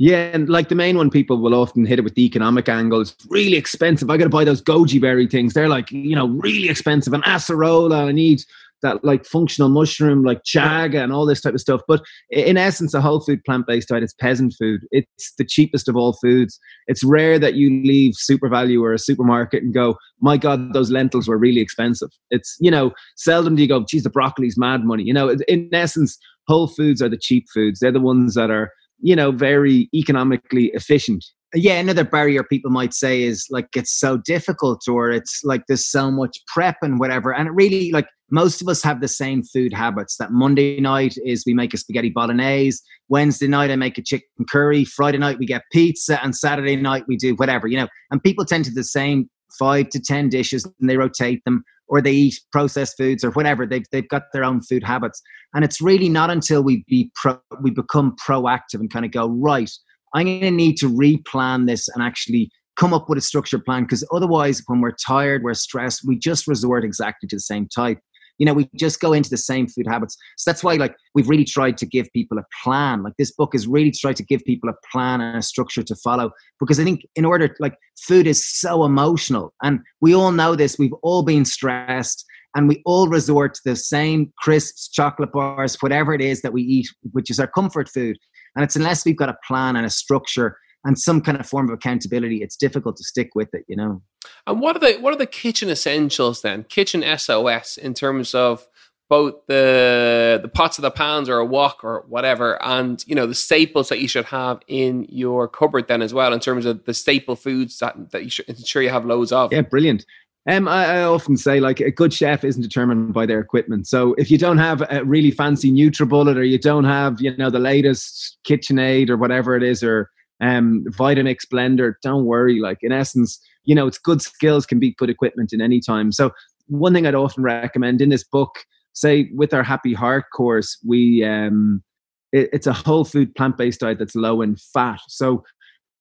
Yeah, 0.01 0.31
and 0.33 0.47
like 0.47 0.69
the 0.69 0.75
main 0.75 0.97
one, 0.97 1.09
people 1.09 1.41
will 1.41 1.53
often 1.53 1.85
hit 1.85 1.99
it 1.99 2.03
with 2.03 2.15
the 2.15 2.25
economic 2.25 2.69
angle. 2.69 3.01
It's 3.01 3.13
really 3.27 3.57
expensive. 3.57 4.09
I 4.09 4.15
got 4.15 4.23
to 4.23 4.29
buy 4.29 4.45
those 4.45 4.61
goji 4.61 4.99
berry 4.99 5.27
things. 5.27 5.53
They're 5.53 5.67
like, 5.67 5.91
you 5.91 6.15
know, 6.15 6.29
really 6.29 6.69
expensive. 6.69 7.11
And 7.11 7.21
acerola, 7.25 8.07
I 8.07 8.13
need 8.13 8.41
that 8.81 9.03
like 9.03 9.25
functional 9.25 9.67
mushroom, 9.67 10.23
like 10.23 10.43
chaga, 10.45 11.03
and 11.03 11.11
all 11.11 11.25
this 11.25 11.41
type 11.41 11.53
of 11.53 11.59
stuff. 11.59 11.81
But 11.85 12.01
in 12.29 12.55
essence, 12.55 12.93
a 12.93 13.01
whole 13.01 13.19
food 13.19 13.43
plant 13.43 13.67
based 13.67 13.89
diet 13.89 14.03
is 14.03 14.13
peasant 14.13 14.55
food. 14.57 14.79
It's 14.91 15.33
the 15.37 15.43
cheapest 15.43 15.89
of 15.89 15.97
all 15.97 16.13
foods. 16.13 16.57
It's 16.87 17.03
rare 17.03 17.37
that 17.37 17.55
you 17.55 17.69
leave 17.69 18.13
SuperValu 18.13 18.81
or 18.81 18.93
a 18.93 18.99
supermarket 18.99 19.63
and 19.63 19.73
go, 19.73 19.97
my 20.21 20.37
God, 20.37 20.71
those 20.71 20.91
lentils 20.91 21.27
were 21.27 21.37
really 21.37 21.59
expensive. 21.59 22.09
It's, 22.31 22.55
you 22.61 22.71
know, 22.71 22.93
seldom 23.17 23.57
do 23.57 23.63
you 23.63 23.67
go, 23.67 23.83
geez, 23.83 24.03
the 24.03 24.09
broccoli's 24.09 24.57
mad 24.57 24.85
money. 24.85 25.03
You 25.03 25.13
know, 25.13 25.35
in 25.49 25.69
essence, 25.73 26.17
whole 26.47 26.67
foods 26.67 27.01
are 27.01 27.09
the 27.09 27.17
cheap 27.17 27.47
foods. 27.53 27.81
They're 27.81 27.91
the 27.91 27.99
ones 27.99 28.35
that 28.35 28.49
are 28.49 28.71
you 29.01 29.15
know, 29.15 29.31
very 29.31 29.89
economically 29.93 30.71
efficient. 30.73 31.25
Yeah, 31.55 31.79
another 31.79 32.03
barrier 32.03 32.43
people 32.43 32.69
might 32.69 32.93
say 32.93 33.23
is 33.23 33.47
like 33.49 33.69
it's 33.75 33.99
so 33.99 34.17
difficult 34.17 34.87
or 34.87 35.09
it's 35.09 35.41
like 35.43 35.63
there's 35.67 35.89
so 35.89 36.11
much 36.11 36.37
prep 36.47 36.77
and 36.83 36.99
whatever. 36.99 37.33
And 37.33 37.47
it 37.47 37.51
really 37.51 37.91
like 37.91 38.07
most 38.29 38.61
of 38.61 38.67
us 38.67 38.83
have 38.83 39.01
the 39.01 39.07
same 39.07 39.41
food 39.43 39.73
habits. 39.73 40.17
That 40.17 40.31
Monday 40.31 40.79
night 40.79 41.15
is 41.25 41.43
we 41.47 41.55
make 41.55 41.73
a 41.73 41.77
spaghetti 41.77 42.09
bolognese. 42.09 42.79
Wednesday 43.07 43.47
night 43.47 43.71
I 43.71 43.75
make 43.75 43.97
a 43.97 44.03
chicken 44.03 44.45
curry. 44.47 44.85
Friday 44.85 45.17
night 45.17 45.39
we 45.39 45.47
get 45.47 45.63
pizza, 45.71 46.23
and 46.23 46.35
Saturday 46.35 46.75
night 46.75 47.05
we 47.07 47.17
do 47.17 47.33
whatever, 47.35 47.67
you 47.67 47.77
know. 47.77 47.87
And 48.11 48.21
people 48.21 48.45
tend 48.45 48.65
to 48.65 48.71
the 48.71 48.83
same 48.83 49.27
five 49.57 49.89
to 49.89 49.99
ten 49.99 50.29
dishes 50.29 50.65
and 50.79 50.89
they 50.89 50.97
rotate 50.97 51.43
them 51.45 51.63
or 51.89 52.01
they 52.01 52.11
eat 52.11 52.39
processed 52.51 52.95
foods 52.97 53.23
or 53.23 53.31
whatever. 53.31 53.65
They've 53.65 53.85
they've 53.91 54.07
got 54.07 54.23
their 54.33 54.43
own 54.43 54.61
food 54.61 54.83
habits, 54.83 55.21
and 55.53 55.65
it's 55.65 55.81
really 55.81 56.09
not 56.09 56.29
until 56.29 56.63
we 56.63 56.83
be 56.87 57.11
pro, 57.15 57.39
we 57.61 57.71
become 57.71 58.15
proactive 58.25 58.79
and 58.79 58.91
kind 58.91 59.05
of 59.05 59.11
go 59.11 59.27
right. 59.27 59.71
I'm 60.13 60.25
going 60.25 60.41
to 60.41 60.51
need 60.51 60.77
to 60.77 60.89
replan 60.89 61.67
this 61.67 61.87
and 61.89 62.03
actually 62.03 62.49
come 62.77 62.93
up 62.93 63.09
with 63.09 63.17
a 63.17 63.21
structured 63.21 63.65
plan 63.65 63.83
because 63.83 64.07
otherwise, 64.13 64.63
when 64.67 64.81
we're 64.81 64.95
tired, 65.05 65.43
we're 65.43 65.53
stressed, 65.53 66.01
we 66.07 66.17
just 66.17 66.47
resort 66.47 66.85
exactly 66.85 67.27
to 67.27 67.35
the 67.35 67.41
same 67.41 67.67
type 67.67 67.99
you 68.39 68.45
know 68.45 68.53
we 68.53 68.67
just 68.75 68.99
go 68.99 69.13
into 69.13 69.29
the 69.29 69.37
same 69.37 69.67
food 69.67 69.85
habits. 69.87 70.17
So 70.37 70.49
that's 70.49 70.63
why 70.63 70.75
like 70.75 70.95
we've 71.13 71.29
really 71.29 71.45
tried 71.45 71.77
to 71.77 71.85
give 71.85 72.11
people 72.13 72.39
a 72.39 72.45
plan. 72.63 73.03
Like 73.03 73.13
this 73.17 73.31
book 73.31 73.53
is 73.53 73.67
really 73.67 73.91
tried 73.91 74.15
to 74.15 74.23
give 74.23 74.43
people 74.45 74.69
a 74.69 74.73
plan 74.91 75.21
and 75.21 75.37
a 75.37 75.41
structure 75.41 75.83
to 75.83 75.95
follow 75.97 76.31
because 76.59 76.79
i 76.79 76.83
think 76.83 77.01
in 77.15 77.25
order 77.25 77.55
like 77.59 77.75
food 77.99 78.25
is 78.25 78.43
so 78.43 78.83
emotional. 78.83 79.53
And 79.61 79.81
we 80.01 80.15
all 80.15 80.31
know 80.31 80.55
this. 80.55 80.79
We've 80.79 80.93
all 81.03 81.23
been 81.23 81.45
stressed 81.45 82.25
and 82.55 82.67
we 82.67 82.81
all 82.85 83.07
resort 83.07 83.53
to 83.55 83.61
the 83.63 83.75
same 83.75 84.33
crisps 84.39 84.87
chocolate 84.87 85.31
bars 85.31 85.77
whatever 85.81 86.15
it 86.15 86.21
is 86.21 86.41
that 86.41 86.51
we 86.51 86.63
eat 86.63 86.87
which 87.11 87.29
is 87.29 87.39
our 87.39 87.47
comfort 87.47 87.89
food. 87.89 88.17
And 88.55 88.63
it's 88.63 88.75
unless 88.75 89.05
we've 89.05 89.17
got 89.17 89.29
a 89.29 89.37
plan 89.47 89.75
and 89.75 89.85
a 89.85 89.89
structure 89.89 90.57
and 90.85 90.97
some 90.97 91.21
kind 91.21 91.39
of 91.39 91.45
form 91.45 91.69
of 91.69 91.73
accountability, 91.73 92.41
it's 92.41 92.55
difficult 92.55 92.97
to 92.97 93.03
stick 93.03 93.31
with 93.35 93.53
it, 93.53 93.65
you 93.67 93.75
know. 93.75 94.01
And 94.47 94.61
what 94.61 94.75
are 94.75 94.79
the 94.79 94.99
what 94.99 95.13
are 95.13 95.17
the 95.17 95.25
kitchen 95.25 95.69
essentials 95.69 96.41
then? 96.41 96.63
Kitchen 96.63 97.03
SOS 97.17 97.77
in 97.77 97.93
terms 97.93 98.33
of 98.33 98.67
both 99.09 99.35
the 99.47 100.39
the 100.41 100.47
pots 100.47 100.77
of 100.77 100.83
the 100.83 100.91
pans 100.91 101.27
or 101.27 101.39
a 101.39 101.45
wok 101.45 101.83
or 101.83 102.05
whatever, 102.07 102.61
and 102.63 103.03
you 103.07 103.15
know 103.15 103.25
the 103.25 103.35
staples 103.35 103.89
that 103.89 103.99
you 103.99 104.07
should 104.07 104.25
have 104.25 104.59
in 104.67 105.05
your 105.09 105.47
cupboard 105.47 105.87
then 105.87 106.01
as 106.01 106.13
well 106.13 106.31
in 106.31 106.39
terms 106.39 106.65
of 106.65 106.85
the 106.85 106.93
staple 106.93 107.35
foods 107.35 107.79
that 107.79 108.11
that 108.11 108.23
you 108.23 108.29
should 108.29 108.47
ensure 108.47 108.81
you 108.81 108.89
have 108.89 109.05
loads 109.05 109.31
of. 109.31 109.51
Yeah, 109.51 109.61
brilliant. 109.61 110.05
Um, 110.47 110.67
I, 110.67 110.85
I, 110.85 111.03
often 111.03 111.35
say 111.35 111.59
like 111.59 111.81
a 111.81 111.91
good 111.91 112.13
chef 112.13 112.45
isn't 112.45 112.61
determined 112.61 113.13
by 113.13 113.25
their 113.25 113.41
equipment. 113.41 113.87
So 113.87 114.13
if 114.13 114.31
you 114.31 114.37
don't 114.37 114.57
have 114.57 114.81
a 114.89 115.03
really 115.03 115.31
fancy 115.31 115.69
NutriBullet 115.69 116.37
or 116.37 116.43
you 116.43 116.57
don't 116.57 116.85
have 116.85 117.19
you 117.19 117.35
know 117.35 117.49
the 117.49 117.59
latest 117.59 118.37
KitchenAid 118.47 119.09
or 119.09 119.17
whatever 119.17 119.55
it 119.55 119.63
is 119.63 119.83
or 119.83 120.09
um, 120.41 120.83
Vitamix 120.89 121.39
blender. 121.51 121.93
Don't 122.01 122.25
worry. 122.25 122.59
Like 122.59 122.79
in 122.81 122.91
essence, 122.91 123.39
you 123.63 123.75
know, 123.75 123.87
it's 123.87 123.97
good 123.97 124.21
skills 124.21 124.65
can 124.65 124.79
beat 124.79 124.97
good 124.97 125.09
equipment 125.09 125.53
in 125.53 125.61
any 125.61 125.79
time. 125.79 126.11
So 126.11 126.31
one 126.67 126.93
thing 126.93 127.05
I'd 127.05 127.15
often 127.15 127.43
recommend 127.43 128.01
in 128.01 128.09
this 128.09 128.23
book, 128.23 128.65
say 128.93 129.29
with 129.33 129.53
our 129.53 129.63
Happy 129.63 129.93
Heart 129.93 130.25
course, 130.35 130.77
we 130.85 131.23
um, 131.23 131.83
it, 132.31 132.49
it's 132.53 132.67
a 132.67 132.73
whole 132.73 133.05
food 133.05 133.33
plant 133.35 133.57
based 133.57 133.81
diet 133.81 133.99
that's 133.99 134.15
low 134.15 134.41
in 134.41 134.55
fat. 134.55 134.99
So 135.07 135.43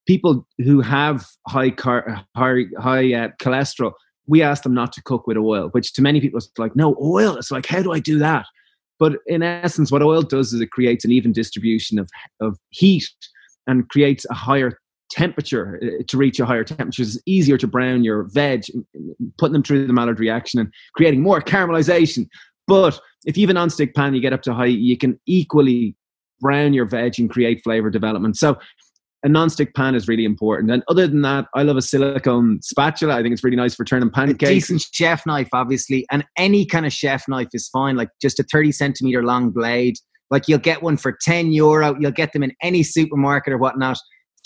people 0.06 0.46
who 0.58 0.80
have 0.80 1.26
high 1.48 1.70
car, 1.70 2.24
high 2.36 2.64
high 2.78 3.12
uh, 3.14 3.28
cholesterol, 3.40 3.92
we 4.26 4.42
ask 4.42 4.62
them 4.62 4.74
not 4.74 4.92
to 4.92 5.02
cook 5.02 5.26
with 5.26 5.36
oil, 5.36 5.68
which 5.70 5.92
to 5.94 6.02
many 6.02 6.20
people 6.20 6.38
is 6.38 6.50
like, 6.58 6.76
no 6.76 6.96
oil. 7.02 7.36
It's 7.36 7.50
like, 7.50 7.66
how 7.66 7.82
do 7.82 7.92
I 7.92 7.98
do 7.98 8.18
that? 8.18 8.46
But 8.98 9.18
in 9.26 9.42
essence, 9.42 9.92
what 9.92 10.02
oil 10.02 10.22
does 10.22 10.52
is 10.52 10.60
it 10.60 10.70
creates 10.70 11.04
an 11.04 11.12
even 11.12 11.32
distribution 11.32 11.98
of, 11.98 12.10
of 12.40 12.58
heat 12.70 13.08
and 13.68 13.88
creates 13.88 14.26
a 14.28 14.34
higher 14.34 14.72
temperature 15.10 15.80
uh, 15.82 16.02
to 16.08 16.16
reach 16.16 16.40
a 16.40 16.44
higher 16.44 16.64
temperature. 16.64 17.02
It's 17.02 17.18
easier 17.24 17.56
to 17.58 17.66
brown 17.66 18.02
your 18.02 18.24
veg, 18.24 18.64
putting 19.38 19.52
them 19.52 19.62
through 19.62 19.86
the 19.86 19.92
Maillard 19.92 20.18
reaction 20.18 20.58
and 20.58 20.72
creating 20.94 21.22
more 21.22 21.40
caramelization. 21.40 22.26
But 22.66 22.98
if 23.24 23.36
you 23.36 23.46
have 23.46 23.50
a 23.50 23.54
non-stick 23.54 23.94
pan, 23.94 24.14
you 24.14 24.20
get 24.20 24.32
up 24.32 24.42
to 24.42 24.52
high, 24.52 24.66
you 24.66 24.98
can 24.98 25.18
equally 25.26 25.94
brown 26.40 26.74
your 26.74 26.84
veg 26.84 27.18
and 27.18 27.30
create 27.30 27.62
flavor 27.64 27.90
development. 27.90 28.36
So 28.36 28.58
a 29.24 29.28
non-stick 29.28 29.74
pan 29.74 29.94
is 29.94 30.06
really 30.06 30.24
important. 30.24 30.70
And 30.70 30.84
other 30.88 31.06
than 31.08 31.22
that, 31.22 31.46
I 31.54 31.62
love 31.62 31.76
a 31.76 31.82
silicone 31.82 32.60
spatula. 32.62 33.16
I 33.16 33.22
think 33.22 33.32
it's 33.32 33.42
really 33.42 33.56
nice 33.56 33.74
for 33.74 33.84
turning 33.84 34.10
pancakes. 34.10 34.50
A 34.50 34.54
decent 34.54 34.86
chef 34.92 35.26
knife, 35.26 35.48
obviously, 35.52 36.06
and 36.12 36.24
any 36.36 36.64
kind 36.64 36.86
of 36.86 36.92
chef 36.92 37.26
knife 37.26 37.48
is 37.52 37.68
fine. 37.68 37.96
Like 37.96 38.10
just 38.22 38.38
a 38.38 38.44
thirty 38.44 38.70
centimeter 38.70 39.24
long 39.24 39.50
blade 39.50 39.96
like 40.30 40.48
you'll 40.48 40.58
get 40.58 40.82
one 40.82 40.96
for 40.96 41.16
10 41.20 41.52
euro. 41.52 41.96
You'll 41.98 42.10
get 42.10 42.32
them 42.32 42.42
in 42.42 42.52
any 42.62 42.82
supermarket 42.82 43.52
or 43.52 43.58
whatnot. 43.58 43.98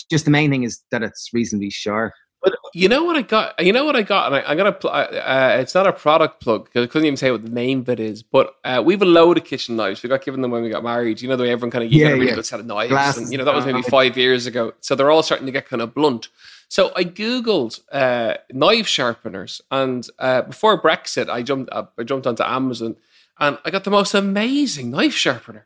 Just 0.09 0.25
the 0.25 0.31
main 0.31 0.49
thing 0.49 0.63
is 0.63 0.81
that 0.91 1.03
it's 1.03 1.29
reasonably 1.33 1.69
sharp. 1.69 2.13
But 2.43 2.55
you 2.73 2.89
know 2.89 3.05
what 3.05 3.15
I 3.15 3.21
got? 3.21 3.63
You 3.63 3.71
know 3.71 3.85
what 3.85 3.95
I 3.95 4.01
got? 4.01 4.33
And 4.33 4.35
I, 4.45 4.51
am 4.51 4.57
gonna. 4.57 4.71
Uh, 4.71 5.57
it's 5.61 5.73
not 5.73 5.87
a 5.87 5.93
product 5.93 6.41
plug 6.41 6.65
because 6.65 6.83
I 6.83 6.87
couldn't 6.87 7.05
even 7.05 7.15
say 7.15 7.31
what 7.31 7.41
the 7.41 7.49
name 7.49 7.79
of 7.79 7.89
it 7.89 8.01
is. 8.01 8.21
But 8.21 8.53
uh, 8.65 8.83
we 8.85 8.93
have 8.93 9.01
a 9.01 9.05
load 9.05 9.37
of 9.37 9.45
kitchen 9.45 9.77
knives. 9.77 10.03
We 10.03 10.09
got 10.09 10.25
given 10.25 10.41
them 10.41 10.51
when 10.51 10.61
we 10.61 10.69
got 10.69 10.83
married. 10.83 11.21
You 11.21 11.29
know, 11.29 11.37
the 11.37 11.43
way 11.43 11.51
everyone 11.51 11.71
kind 11.71 11.85
of 11.85 11.91
yeah, 11.93 12.09
a 12.09 12.13
really 12.13 12.27
yeah. 12.27 12.35
good 12.35 12.45
set 12.45 12.59
of 12.59 12.65
knives. 12.65 13.17
And, 13.17 13.31
you 13.31 13.37
know, 13.37 13.45
that 13.45 13.55
was 13.55 13.65
maybe 13.65 13.81
five 13.83 14.17
years 14.17 14.45
ago. 14.45 14.73
So 14.81 14.93
they're 14.93 15.09
all 15.09 15.23
starting 15.23 15.45
to 15.45 15.53
get 15.53 15.69
kind 15.69 15.81
of 15.81 15.93
blunt. 15.93 16.27
So 16.67 16.91
I 16.97 17.05
googled 17.05 17.79
uh, 17.93 18.35
knife 18.51 18.87
sharpeners, 18.87 19.61
and 19.71 20.05
uh, 20.19 20.41
before 20.41 20.81
Brexit, 20.81 21.29
I 21.29 21.43
jumped. 21.43 21.71
I 21.71 22.03
jumped 22.03 22.27
onto 22.27 22.43
Amazon, 22.43 22.97
and 23.39 23.57
I 23.63 23.69
got 23.69 23.85
the 23.85 23.91
most 23.91 24.13
amazing 24.13 24.91
knife 24.91 25.13
sharpener. 25.13 25.65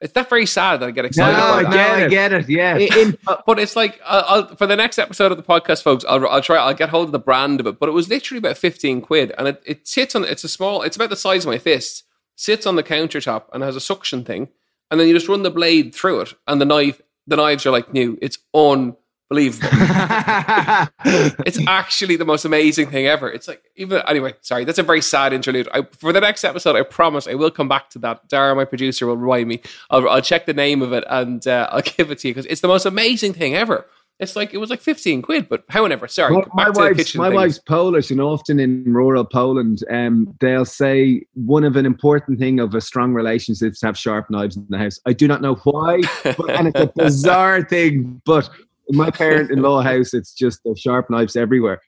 It's 0.00 0.14
not 0.14 0.28
very 0.28 0.44
sad 0.44 0.80
that 0.80 0.88
I 0.88 0.90
get 0.90 1.06
excited. 1.06 1.38
No, 1.38 1.44
I 1.44 1.62
get, 1.62 1.98
it, 1.98 2.04
I 2.04 2.08
get 2.08 2.32
it. 2.32 2.48
Yeah, 2.50 2.76
in, 2.76 3.16
but 3.24 3.58
it's 3.58 3.76
like 3.76 3.98
I'll, 4.04 4.54
for 4.56 4.66
the 4.66 4.76
next 4.76 4.98
episode 4.98 5.32
of 5.32 5.38
the 5.38 5.42
podcast, 5.42 5.82
folks. 5.82 6.04
I'll, 6.06 6.26
I'll 6.28 6.42
try. 6.42 6.56
I'll 6.56 6.74
get 6.74 6.90
hold 6.90 7.08
of 7.08 7.12
the 7.12 7.18
brand 7.18 7.60
of 7.60 7.66
it. 7.66 7.78
But 7.78 7.88
it 7.88 7.92
was 7.92 8.08
literally 8.08 8.38
about 8.38 8.58
fifteen 8.58 9.00
quid, 9.00 9.32
and 9.38 9.48
it, 9.48 9.62
it 9.64 9.88
sits 9.88 10.14
on. 10.14 10.24
It's 10.24 10.44
a 10.44 10.48
small. 10.48 10.82
It's 10.82 10.96
about 10.96 11.08
the 11.08 11.16
size 11.16 11.46
of 11.46 11.50
my 11.50 11.58
fist. 11.58 12.04
Sits 12.34 12.66
on 12.66 12.76
the 12.76 12.82
countertop 12.82 13.44
and 13.54 13.62
has 13.62 13.74
a 13.74 13.80
suction 13.80 14.22
thing, 14.22 14.48
and 14.90 15.00
then 15.00 15.08
you 15.08 15.14
just 15.14 15.28
run 15.28 15.42
the 15.42 15.50
blade 15.50 15.94
through 15.94 16.20
it, 16.20 16.34
and 16.46 16.60
the 16.60 16.66
knife, 16.66 17.00
the 17.26 17.36
knives 17.36 17.64
are 17.64 17.70
like 17.70 17.94
new. 17.94 18.18
It's 18.20 18.38
unbelievable. 19.30 19.68
it's 21.46 21.58
actually 21.66 22.16
the 22.16 22.24
most 22.24 22.44
amazing 22.44 22.88
thing 22.88 23.06
ever. 23.06 23.30
It's 23.30 23.48
like 23.48 23.62
even 23.76 24.02
anyway. 24.06 24.34
Sorry, 24.40 24.64
that's 24.64 24.78
a 24.78 24.82
very 24.82 25.02
sad 25.02 25.32
interlude. 25.32 25.68
I, 25.72 25.82
for 25.98 26.12
the 26.12 26.20
next 26.20 26.44
episode, 26.44 26.76
I 26.76 26.82
promise 26.82 27.26
I 27.26 27.34
will 27.34 27.50
come 27.50 27.68
back 27.68 27.90
to 27.90 27.98
that. 28.00 28.28
Dara, 28.28 28.54
my 28.54 28.64
producer, 28.64 29.06
will 29.06 29.16
remind 29.16 29.48
me. 29.48 29.60
I'll, 29.90 30.08
I'll 30.08 30.22
check 30.22 30.46
the 30.46 30.54
name 30.54 30.82
of 30.82 30.92
it 30.92 31.04
and 31.08 31.46
uh, 31.46 31.68
I'll 31.70 31.82
give 31.96 32.10
it 32.10 32.18
to 32.20 32.28
you 32.28 32.34
because 32.34 32.46
it's 32.46 32.60
the 32.60 32.68
most 32.68 32.86
amazing 32.86 33.32
thing 33.32 33.54
ever. 33.54 33.86
It's 34.18 34.34
like 34.34 34.54
it 34.54 34.56
was 34.56 34.70
like 34.70 34.80
fifteen 34.80 35.20
quid, 35.20 35.46
but 35.46 35.64
however, 35.68 36.08
sorry. 36.08 36.34
Well, 36.34 36.46
my 36.54 36.70
wife's, 36.70 37.14
my 37.14 37.28
wife's 37.28 37.58
Polish, 37.58 38.10
and 38.10 38.18
often 38.18 38.58
in 38.58 38.82
rural 38.86 39.26
Poland, 39.26 39.84
um, 39.90 40.34
they'll 40.40 40.64
say 40.64 41.26
one 41.34 41.64
of 41.64 41.76
an 41.76 41.84
important 41.84 42.38
thing 42.38 42.58
of 42.58 42.74
a 42.74 42.80
strong 42.80 43.12
relationship 43.12 43.72
is 43.72 43.80
to 43.80 43.86
have 43.86 43.98
sharp 43.98 44.30
knives 44.30 44.56
in 44.56 44.64
the 44.70 44.78
house. 44.78 44.98
I 45.04 45.12
do 45.12 45.28
not 45.28 45.42
know 45.42 45.56
why, 45.64 46.00
but, 46.24 46.48
and 46.48 46.68
it's 46.68 46.80
a 46.80 46.86
bizarre 46.96 47.62
thing. 47.62 48.22
But 48.24 48.48
in 48.88 48.96
my 48.96 49.10
parent-in-law 49.10 49.82
house, 49.82 50.14
it's 50.14 50.32
just 50.32 50.60
the 50.64 50.76
sharp 50.76 51.10
knives 51.10 51.36
everywhere 51.36 51.80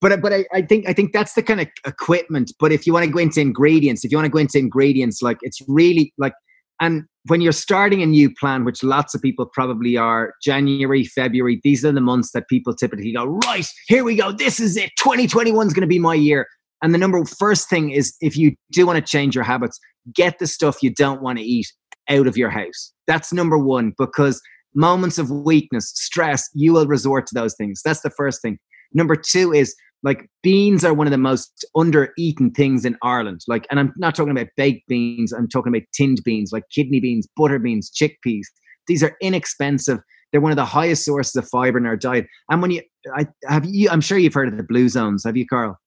but 0.00 0.20
but 0.20 0.32
I, 0.32 0.44
I, 0.52 0.62
think 0.62 0.88
I 0.88 0.92
think 0.92 1.12
that's 1.12 1.34
the 1.34 1.42
kind 1.42 1.60
of 1.60 1.68
equipment. 1.86 2.52
But 2.58 2.72
if 2.72 2.86
you 2.86 2.92
want 2.92 3.04
to 3.04 3.10
go 3.10 3.18
into 3.18 3.40
ingredients, 3.40 4.04
if 4.04 4.10
you 4.10 4.18
want 4.18 4.26
to 4.26 4.30
go 4.30 4.38
into 4.38 4.58
ingredients, 4.58 5.22
like 5.22 5.38
it's 5.42 5.60
really 5.68 6.12
like 6.18 6.32
and 6.80 7.04
when 7.26 7.40
you're 7.40 7.52
starting 7.52 8.02
a 8.02 8.06
new 8.06 8.32
plan, 8.34 8.64
which 8.64 8.82
lots 8.82 9.14
of 9.14 9.22
people 9.22 9.46
probably 9.46 9.96
are, 9.96 10.34
January, 10.42 11.04
February, 11.04 11.60
these 11.62 11.84
are 11.84 11.92
the 11.92 12.00
months 12.00 12.32
that 12.32 12.48
people 12.48 12.74
typically 12.74 13.12
go, 13.12 13.24
right, 13.24 13.66
here 13.86 14.04
we 14.04 14.16
go. 14.16 14.32
This 14.32 14.60
is 14.60 14.76
it. 14.76 14.90
2021 14.98 15.66
is 15.66 15.72
going 15.72 15.82
to 15.82 15.86
be 15.86 15.98
my 15.98 16.14
year. 16.14 16.46
And 16.82 16.92
the 16.92 16.98
number 16.98 17.24
first 17.24 17.70
thing 17.70 17.90
is 17.90 18.14
if 18.20 18.36
you 18.36 18.54
do 18.72 18.86
want 18.86 18.96
to 18.96 19.02
change 19.02 19.34
your 19.34 19.44
habits, 19.44 19.78
get 20.14 20.38
the 20.38 20.46
stuff 20.46 20.82
you 20.82 20.90
don't 20.90 21.22
want 21.22 21.38
to 21.38 21.44
eat 21.44 21.72
out 22.10 22.26
of 22.26 22.36
your 22.36 22.50
house. 22.50 22.92
That's 23.06 23.32
number 23.32 23.56
one, 23.56 23.94
because 23.96 24.42
moments 24.74 25.18
of 25.18 25.30
weakness, 25.30 25.92
stress, 25.94 26.48
you 26.54 26.72
will 26.72 26.86
resort 26.86 27.26
to 27.28 27.34
those 27.34 27.54
things. 27.54 27.80
That's 27.84 28.00
the 28.00 28.10
first 28.10 28.42
thing. 28.42 28.58
Number 28.92 29.16
two 29.16 29.52
is 29.52 29.74
like 30.02 30.28
beans 30.42 30.84
are 30.84 30.92
one 30.92 31.06
of 31.06 31.10
the 31.10 31.18
most 31.18 31.64
under-eaten 31.74 32.50
things 32.52 32.84
in 32.84 32.96
Ireland. 33.02 33.40
Like, 33.48 33.66
and 33.70 33.80
I'm 33.80 33.92
not 33.96 34.14
talking 34.14 34.32
about 34.32 34.48
baked 34.56 34.86
beans. 34.86 35.32
I'm 35.32 35.48
talking 35.48 35.74
about 35.74 35.86
tinned 35.94 36.20
beans, 36.24 36.50
like 36.52 36.64
kidney 36.74 37.00
beans, 37.00 37.26
butter 37.36 37.58
beans, 37.58 37.90
chickpeas. 37.90 38.44
These 38.86 39.02
are 39.02 39.16
inexpensive. 39.22 39.98
They're 40.30 40.42
one 40.42 40.52
of 40.52 40.56
the 40.56 40.64
highest 40.64 41.04
sources 41.04 41.34
of 41.36 41.48
fiber 41.48 41.78
in 41.78 41.86
our 41.86 41.96
diet. 41.96 42.26
And 42.50 42.60
when 42.60 42.70
you, 42.70 42.82
I 43.16 43.26
have 43.46 43.64
you, 43.64 43.88
I'm 43.88 44.00
sure 44.00 44.18
you've 44.18 44.34
heard 44.34 44.48
of 44.48 44.56
the 44.56 44.62
blue 44.64 44.88
zones. 44.88 45.24
Have 45.24 45.36
you, 45.36 45.46
Karl? 45.46 45.78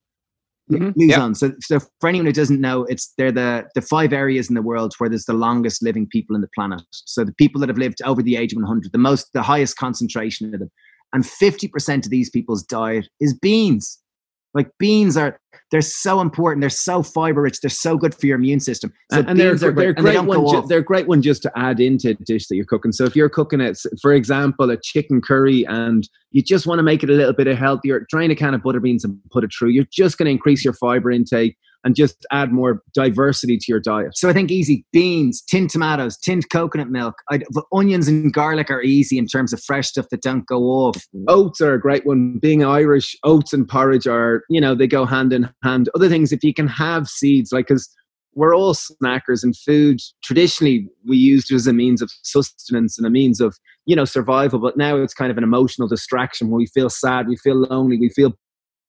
Mm-hmm. 0.72 1.00
Yep. 1.00 1.16
zones. 1.16 1.40
So, 1.40 1.54
so 1.62 1.80
for 2.02 2.10
anyone 2.10 2.26
who 2.26 2.34
doesn't 2.34 2.60
know, 2.60 2.84
it's 2.86 3.14
they're 3.18 3.32
the 3.32 3.70
the 3.74 3.82
five 3.82 4.12
areas 4.12 4.50
in 4.50 4.56
the 4.56 4.62
world 4.62 4.94
where 4.98 5.10
there's 5.10 5.26
the 5.26 5.34
longest 5.34 5.82
living 5.82 6.08
people 6.08 6.36
in 6.36 6.42
the 6.42 6.50
planet. 6.54 6.82
So 6.92 7.24
the 7.24 7.34
people 7.34 7.62
that 7.62 7.70
have 7.70 7.78
lived 7.78 8.02
over 8.04 8.22
the 8.22 8.36
age 8.36 8.52
of 8.52 8.58
100, 8.58 8.92
the 8.92 8.98
most, 8.98 9.32
the 9.34 9.42
highest 9.42 9.78
concentration 9.78 10.54
of 10.54 10.60
them, 10.60 10.70
and 11.14 11.24
50% 11.24 12.06
of 12.06 12.12
these 12.12 12.30
people's 12.30 12.64
diet 12.64 13.08
is 13.22 13.34
beans. 13.34 14.00
Like 14.54 14.70
beans 14.80 15.18
are 15.18 15.40
they're 15.72 15.82
so 15.82 16.22
important. 16.22 16.62
They're 16.62 16.70
so 16.70 17.04
fiber 17.04 17.42
rich. 17.42 17.60
They're 17.60 17.70
so 17.70 17.98
good 17.98 18.16
for 18.16 18.26
your 18.26 18.38
immune 18.38 18.60
system. 18.60 18.94
So 19.12 19.20
and 19.28 19.38
they're, 19.38 19.56
they're, 19.56 19.72
great, 19.72 19.98
great 19.98 20.14
they 20.14 20.20
one. 20.20 20.48
Ju- 20.50 20.68
they're 20.68 20.82
great 20.82 21.08
one 21.08 21.22
just 21.22 21.42
to 21.44 21.52
add 21.58 21.80
into 21.80 22.12
a 22.12 22.14
dish 22.14 22.48
that 22.48 22.56
you're 22.56 22.66
cooking. 22.66 22.94
So 22.94 23.04
if 23.04 23.16
you're 23.16 23.30
cooking 23.30 23.60
it, 23.60 23.78
for 24.02 24.14
example, 24.14 24.70
a 24.70 24.78
chicken 24.78 25.20
curry, 25.20 25.66
and 25.68 26.08
you 26.32 26.42
just 26.42 26.68
want 26.68 26.80
to 26.80 26.84
make 26.84 27.04
it 27.04 27.10
a 27.10 27.14
little 27.14 27.34
bit 27.34 27.48
of 27.48 27.58
healthier, 27.58 28.06
drain 28.10 28.32
a 28.32 28.36
can 28.36 28.54
of 28.54 28.64
butter 28.64 28.80
beans 28.80 29.04
and 29.04 29.20
put 29.30 29.44
it 29.44 29.52
through. 29.58 29.70
You're 29.70 29.88
just 29.92 30.18
going 30.18 30.28
to 30.28 30.32
increase 30.32 30.64
your 30.64 30.74
fiber 30.74 31.12
intake 31.12 31.58
and 31.88 31.96
just 31.96 32.26
add 32.34 32.52
more 32.52 32.84
diversity 32.94 33.58
to 33.58 33.66
your 33.70 33.80
diet. 33.80 34.18
So 34.18 34.28
I 34.28 34.34
think 34.34 34.52
easy 34.52 34.86
beans, 34.92 35.42
tinned 35.42 35.70
tomatoes, 35.70 36.18
tinned 36.18 36.50
coconut 36.50 36.90
milk, 36.90 37.16
I'd, 37.32 37.46
onions 37.72 38.10
and 38.10 38.34
garlic 38.34 38.70
are 38.70 38.82
easy 38.82 39.18
in 39.18 39.26
terms 39.26 39.54
of 39.54 39.64
fresh 39.64 39.88
stuff 39.88 40.08
that 40.12 40.22
don't 40.22 40.46
go 40.46 40.64
off. 40.64 41.02
Oats 41.30 41.62
are 41.62 41.74
a 41.74 41.80
great 41.80 42.06
one. 42.06 42.40
Being 42.40 42.66
Irish, 42.66 43.16
oats 43.24 43.54
and 43.54 43.66
porridge 43.66 44.06
are 44.06 44.44
you 44.50 44.60
know 44.60 44.76
they 44.76 44.86
go 44.86 45.06
hand 45.06 45.32
in 45.32 45.50
hand. 45.64 45.88
Other 45.96 46.10
things, 46.10 46.34
if 46.34 46.44
you 46.44 46.54
can 46.54 46.68
have 46.68 47.08
seeds, 47.08 47.54
like 47.54 47.68
because 47.68 47.90
we're 48.36 48.54
all 48.54 48.76
snackers 48.76 49.44
and 49.44 49.58
food 49.58 50.00
traditionally 50.24 50.88
we 51.08 51.18
used 51.18 51.52
it 51.52 51.56
as 51.56 51.66
a 51.66 51.74
means 51.74 52.04
of 52.04 52.12
sustenance 52.22 52.98
and 52.98 53.08
a 53.08 53.10
means 53.10 53.42
of 53.42 53.58
you 53.86 53.96
know 53.96 54.06
survival 54.06 54.60
but 54.60 54.78
now 54.78 54.96
it's 54.96 55.14
kind 55.14 55.32
of 55.32 55.38
an 55.40 55.44
emotional 55.44 55.88
distraction 55.88 56.50
when 56.50 56.58
we 56.58 56.68
feel 56.68 56.90
sad 56.90 57.28
we 57.28 57.36
feel 57.38 57.56
lonely 57.56 57.98
we 57.98 58.10
feel 58.10 58.34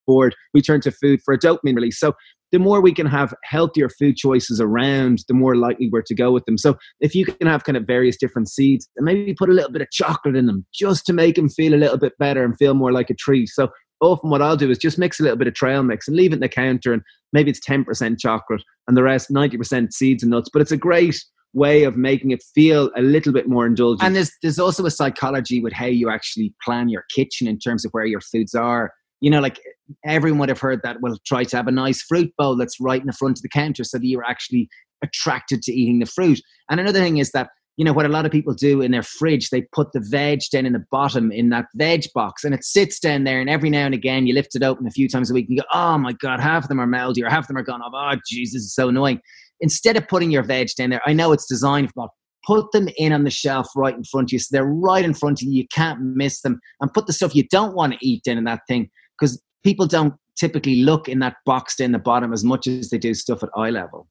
bored 0.07 0.35
we 0.53 0.61
turn 0.61 0.81
to 0.81 0.91
food 0.91 1.21
for 1.25 1.33
a 1.33 1.39
dopamine 1.39 1.77
release 1.77 1.99
so 1.99 2.15
the 2.53 2.59
more 2.59 2.81
we 2.81 2.93
can 2.93 3.07
have 3.07 3.35
healthier 3.45 3.89
food 3.89 4.17
choices 4.17 4.61
around, 4.61 5.25
the 5.29 5.35
more 5.35 5.57
likely 5.57 5.89
we're 5.91 6.03
to 6.03 6.15
go 6.15 6.33
with 6.33 6.45
them. 6.47 6.59
So 6.59 6.77
if 7.01 7.15
you 7.15 7.27
can 7.27 7.47
have 7.47 7.65
kind 7.65 7.77
of 7.77 7.87
various 7.87 8.17
different 8.17 8.49
seeds 8.49 8.89
and 8.97 9.05
maybe 9.05 9.35
put 9.35 9.51
a 9.51 9.53
little 9.53 9.73
bit 9.73 9.83
of 9.83 9.91
chocolate 9.91 10.37
in 10.37 10.47
them 10.47 10.67
just 10.73 11.05
to 11.07 11.13
make 11.13 11.37
them 11.37 11.49
feel 11.49 11.75
a 11.75 11.77
little 11.77 11.99
bit 11.99 12.17
better 12.19 12.45
and 12.45 12.57
feel 12.57 12.75
more 12.75 12.93
like 12.93 13.11
a 13.11 13.15
treat. 13.15 13.49
So 13.49 13.69
often 14.01 14.31
what 14.31 14.43
I'll 14.43 14.57
do 14.57 14.71
is 14.71 14.79
just 14.79 14.99
mix 14.99 15.21
a 15.21 15.23
little 15.23 15.39
bit 15.39 15.49
of 15.49 15.55
trail 15.55 15.83
mix 15.83 16.09
and 16.09 16.17
leave 16.17 16.33
it 16.33 16.37
in 16.37 16.41
the 16.41 16.49
counter 16.49 16.93
and 16.93 17.03
maybe 17.33 17.51
it's 17.51 17.61
10% 17.61 18.19
chocolate 18.19 18.63
and 18.87 18.97
the 18.97 19.03
rest 19.03 19.31
90% 19.31 19.93
seeds 19.93 20.23
and 20.23 20.31
nuts. 20.31 20.49
But 20.53 20.63
it's 20.63 20.73
a 20.73 20.77
great 20.77 21.23
way 21.55 21.85
of 21.85 21.97
making 21.97 22.31
it 22.31 22.43
feel 22.55 22.91
a 22.97 23.03
little 23.03 23.33
bit 23.33 23.49
more 23.49 23.67
indulgent. 23.67 24.07
And 24.07 24.15
there's 24.15 24.31
there's 24.43 24.59
also 24.59 24.85
a 24.87 24.91
psychology 24.91 25.61
with 25.61 25.73
how 25.73 25.87
you 25.87 26.11
actually 26.11 26.55
plan 26.63 26.89
your 26.89 27.05
kitchen 27.15 27.49
in 27.49 27.59
terms 27.59 27.85
of 27.85 27.91
where 27.93 28.07
your 28.07 28.21
foods 28.21 28.55
are 28.55 28.93
you 29.21 29.31
know, 29.31 29.41
like 29.41 29.61
everyone 30.05 30.39
would 30.41 30.49
have 30.49 30.61
heard 30.61 30.81
that. 30.85 31.01
Well, 31.01 31.17
try 31.27 31.45
to 31.45 31.57
have 31.57 31.67
a 31.67 31.73
nice 31.73 32.03
fruit 32.03 32.33
bowl 32.39 32.57
that's 32.57 32.81
right 32.81 33.01
in 33.01 33.07
the 33.07 33.13
front 33.13 33.39
of 33.39 33.43
the 33.43 33.49
counter 33.49 33.85
so 33.85 33.99
that 33.99 34.07
you're 34.07 34.25
actually 34.25 34.69
attracted 35.03 35.63
to 35.63 35.73
eating 35.73 35.99
the 35.99 36.07
fruit. 36.07 36.41
And 36.71 36.81
another 36.81 37.01
thing 37.01 37.19
is 37.19 37.31
that 37.33 37.49
you 37.79 37.85
know 37.85 37.93
what 37.93 38.07
a 38.07 38.09
lot 38.09 38.27
of 38.27 38.33
people 38.33 38.53
do 38.53 38.83
in 38.83 38.91
their 38.91 39.05
fridge 39.05 39.51
they 39.51 39.63
put 39.73 39.93
the 39.93 40.05
veg 40.11 40.41
down 40.53 40.67
in 40.67 40.73
the 40.73 40.85
bottom 40.91 41.31
in 41.31 41.49
that 41.51 41.67
veg 41.77 42.05
box 42.13 42.43
and 42.43 42.53
it 42.53 42.65
sits 42.65 42.99
down 42.99 43.23
there 43.23 43.41
and 43.41 43.49
every 43.49 43.71
now 43.71 43.87
and 43.87 43.95
again 43.95 44.27
you 44.27 44.35
lift 44.35 44.57
it 44.57 44.65
open 44.65 44.87
a 44.87 44.91
few 44.91 45.09
times 45.09 45.31
a 45.31 45.35
week 45.35 45.47
and 45.47 45.57
you 45.57 45.63
go 45.63 45.69
oh 45.73 45.97
my 45.97 46.13
god 46.15 46.41
half 46.41 46.65
of 46.65 46.69
them 46.69 46.81
are 46.81 46.89
moldy 46.89 47.23
or 47.23 47.31
half 47.31 47.45
of 47.45 47.47
them 47.47 47.57
are 47.57 47.63
gone 47.63 47.81
off 47.81 47.93
oh 47.95 48.21
jesus 48.29 48.63
is 48.63 48.75
so 48.75 48.89
annoying 48.89 49.21
instead 49.61 49.97
of 49.97 50.07
putting 50.09 50.31
your 50.31 50.43
veg 50.43 50.69
down 50.77 50.91
there 50.91 51.01
i 51.07 51.13
know 51.13 51.31
it's 51.31 51.47
designed 51.47 51.91
for 51.93 52.09
put 52.45 52.71
them 52.73 52.89
in 52.97 53.13
on 53.13 53.23
the 53.23 53.31
shelf 53.31 53.69
right 53.77 53.95
in 53.95 54.03
front 54.05 54.29
of 54.29 54.33
you 54.33 54.39
so 54.41 54.49
they're 54.51 54.65
right 54.65 55.05
in 55.05 55.15
front 55.15 55.41
of 55.41 55.47
you 55.47 55.55
you 55.55 55.69
can't 55.69 56.01
miss 56.01 56.41
them 56.41 56.59
and 56.81 56.93
put 56.93 57.07
the 57.07 57.13
stuff 57.13 57.35
you 57.35 57.47
don't 57.49 57.77
want 57.77 57.93
to 57.93 57.99
eat 58.07 58.25
down 58.25 58.39
in 58.39 58.45
that 58.45 58.61
thing 58.67 58.91
because 59.19 59.41
people 59.65 59.87
don't 59.87 60.15
typically 60.37 60.83
look 60.83 61.09
in 61.09 61.19
that 61.19 61.37
box 61.45 61.81
in 61.81 61.93
the 61.93 61.99
bottom 61.99 62.33
as 62.33 62.45
much 62.45 62.67
as 62.67 62.91
they 62.91 62.99
do 62.99 63.15
stuff 63.15 63.43
at 63.43 63.51
eye 63.57 63.71
level. 63.71 64.09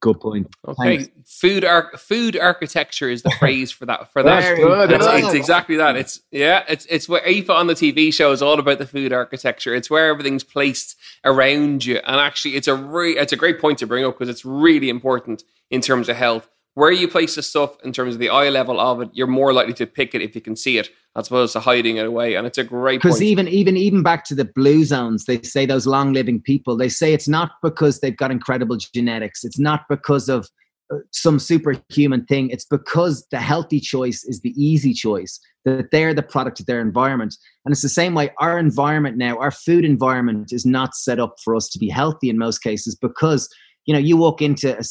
Good 0.00 0.20
point. 0.20 0.46
Okay, 0.66 0.98
Thanks. 0.98 1.10
food 1.26 1.64
ar- 1.64 1.90
food 1.96 2.36
architecture 2.36 3.10
is 3.10 3.22
the 3.22 3.30
phrase 3.40 3.72
for 3.72 3.84
that. 3.86 4.12
For 4.12 4.22
that, 4.22 4.56
good. 4.56 4.92
It's, 4.92 5.06
it's, 5.06 5.34
exactly 5.34 5.76
that. 5.76 5.96
It's 5.96 6.20
yeah, 6.30 6.62
it's 6.68 6.86
it's 6.86 7.08
what 7.08 7.26
Aoife 7.26 7.50
on 7.50 7.66
the 7.66 7.74
TV 7.74 8.14
show 8.14 8.30
is 8.30 8.40
all 8.40 8.60
about 8.60 8.78
the 8.78 8.86
food 8.86 9.12
architecture. 9.12 9.74
It's 9.74 9.90
where 9.90 10.08
everything's 10.08 10.44
placed 10.44 10.96
around 11.24 11.84
you, 11.84 11.96
and 11.96 12.20
actually, 12.20 12.54
it's 12.54 12.68
a 12.68 12.76
re- 12.76 13.18
it's 13.18 13.32
a 13.32 13.36
great 13.36 13.60
point 13.60 13.78
to 13.78 13.88
bring 13.88 14.04
up 14.04 14.16
because 14.16 14.28
it's 14.28 14.44
really 14.44 14.88
important 14.88 15.42
in 15.68 15.80
terms 15.80 16.08
of 16.08 16.16
health 16.16 16.48
where 16.78 16.92
you 16.92 17.08
place 17.08 17.34
the 17.34 17.42
stuff 17.42 17.76
in 17.82 17.92
terms 17.92 18.14
of 18.14 18.20
the 18.20 18.28
eye 18.28 18.50
level 18.50 18.78
of 18.78 19.00
it, 19.02 19.10
you're 19.12 19.26
more 19.26 19.52
likely 19.52 19.72
to 19.72 19.84
pick 19.84 20.14
it 20.14 20.22
if 20.22 20.36
you 20.36 20.40
can 20.40 20.54
see 20.54 20.78
it, 20.78 20.88
as 21.16 21.26
opposed 21.26 21.52
to 21.54 21.58
hiding 21.58 21.96
it 21.96 22.06
away. 22.06 22.36
And 22.36 22.46
it's 22.46 22.56
a 22.56 22.62
great 22.62 23.02
because 23.02 23.20
even 23.20 23.48
even 23.48 23.76
even 23.76 24.04
back 24.04 24.24
to 24.26 24.34
the 24.36 24.44
blue 24.44 24.84
zones, 24.84 25.24
they 25.24 25.42
say 25.42 25.66
those 25.66 25.88
long 25.88 26.12
living 26.12 26.40
people. 26.40 26.76
They 26.76 26.88
say 26.88 27.12
it's 27.12 27.26
not 27.26 27.50
because 27.64 27.98
they've 27.98 28.16
got 28.16 28.30
incredible 28.30 28.76
genetics. 28.76 29.42
It's 29.42 29.58
not 29.58 29.86
because 29.90 30.28
of 30.28 30.48
uh, 30.94 30.98
some 31.10 31.40
superhuman 31.40 32.24
thing. 32.26 32.48
It's 32.50 32.64
because 32.64 33.26
the 33.32 33.40
healthy 33.40 33.80
choice 33.80 34.22
is 34.22 34.42
the 34.42 34.50
easy 34.50 34.94
choice. 34.94 35.40
That 35.64 35.90
they're 35.90 36.14
the 36.14 36.22
product 36.22 36.60
of 36.60 36.66
their 36.66 36.80
environment, 36.80 37.34
and 37.64 37.72
it's 37.72 37.82
the 37.82 37.88
same 37.88 38.14
way. 38.14 38.30
Our 38.38 38.56
environment 38.56 39.16
now, 39.16 39.36
our 39.38 39.50
food 39.50 39.84
environment, 39.84 40.52
is 40.52 40.64
not 40.64 40.94
set 40.94 41.18
up 41.18 41.34
for 41.42 41.56
us 41.56 41.68
to 41.70 41.80
be 41.80 41.88
healthy 41.88 42.30
in 42.30 42.38
most 42.38 42.58
cases 42.60 42.94
because 42.94 43.48
you 43.86 43.92
know 43.92 44.00
you 44.00 44.16
walk 44.16 44.40
into 44.40 44.78
a 44.78 44.84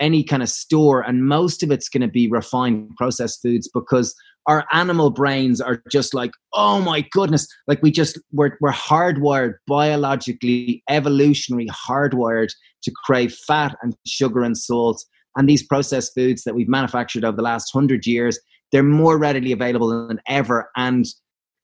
any 0.00 0.22
kind 0.22 0.42
of 0.42 0.48
store, 0.48 1.00
and 1.00 1.26
most 1.26 1.62
of 1.62 1.70
it's 1.70 1.88
going 1.88 2.02
to 2.02 2.08
be 2.08 2.28
refined 2.28 2.90
processed 2.96 3.40
foods 3.42 3.68
because 3.72 4.14
our 4.46 4.64
animal 4.72 5.10
brains 5.10 5.60
are 5.60 5.82
just 5.90 6.14
like, 6.14 6.30
oh 6.54 6.80
my 6.80 7.06
goodness, 7.12 7.46
like 7.66 7.82
we 7.82 7.90
just 7.90 8.18
we're 8.32 8.56
we're 8.60 8.72
hardwired 8.72 9.54
biologically, 9.66 10.82
evolutionary 10.88 11.66
hardwired 11.66 12.48
to 12.82 12.92
crave 13.04 13.34
fat 13.46 13.76
and 13.82 13.94
sugar 14.06 14.42
and 14.42 14.56
salt. 14.56 15.04
And 15.36 15.48
these 15.48 15.62
processed 15.62 16.14
foods 16.14 16.44
that 16.44 16.54
we've 16.54 16.68
manufactured 16.68 17.24
over 17.24 17.36
the 17.36 17.42
last 17.42 17.70
hundred 17.72 18.06
years, 18.06 18.38
they're 18.72 18.82
more 18.82 19.18
readily 19.18 19.52
available 19.52 20.08
than 20.08 20.20
ever. 20.26 20.70
And 20.76 21.04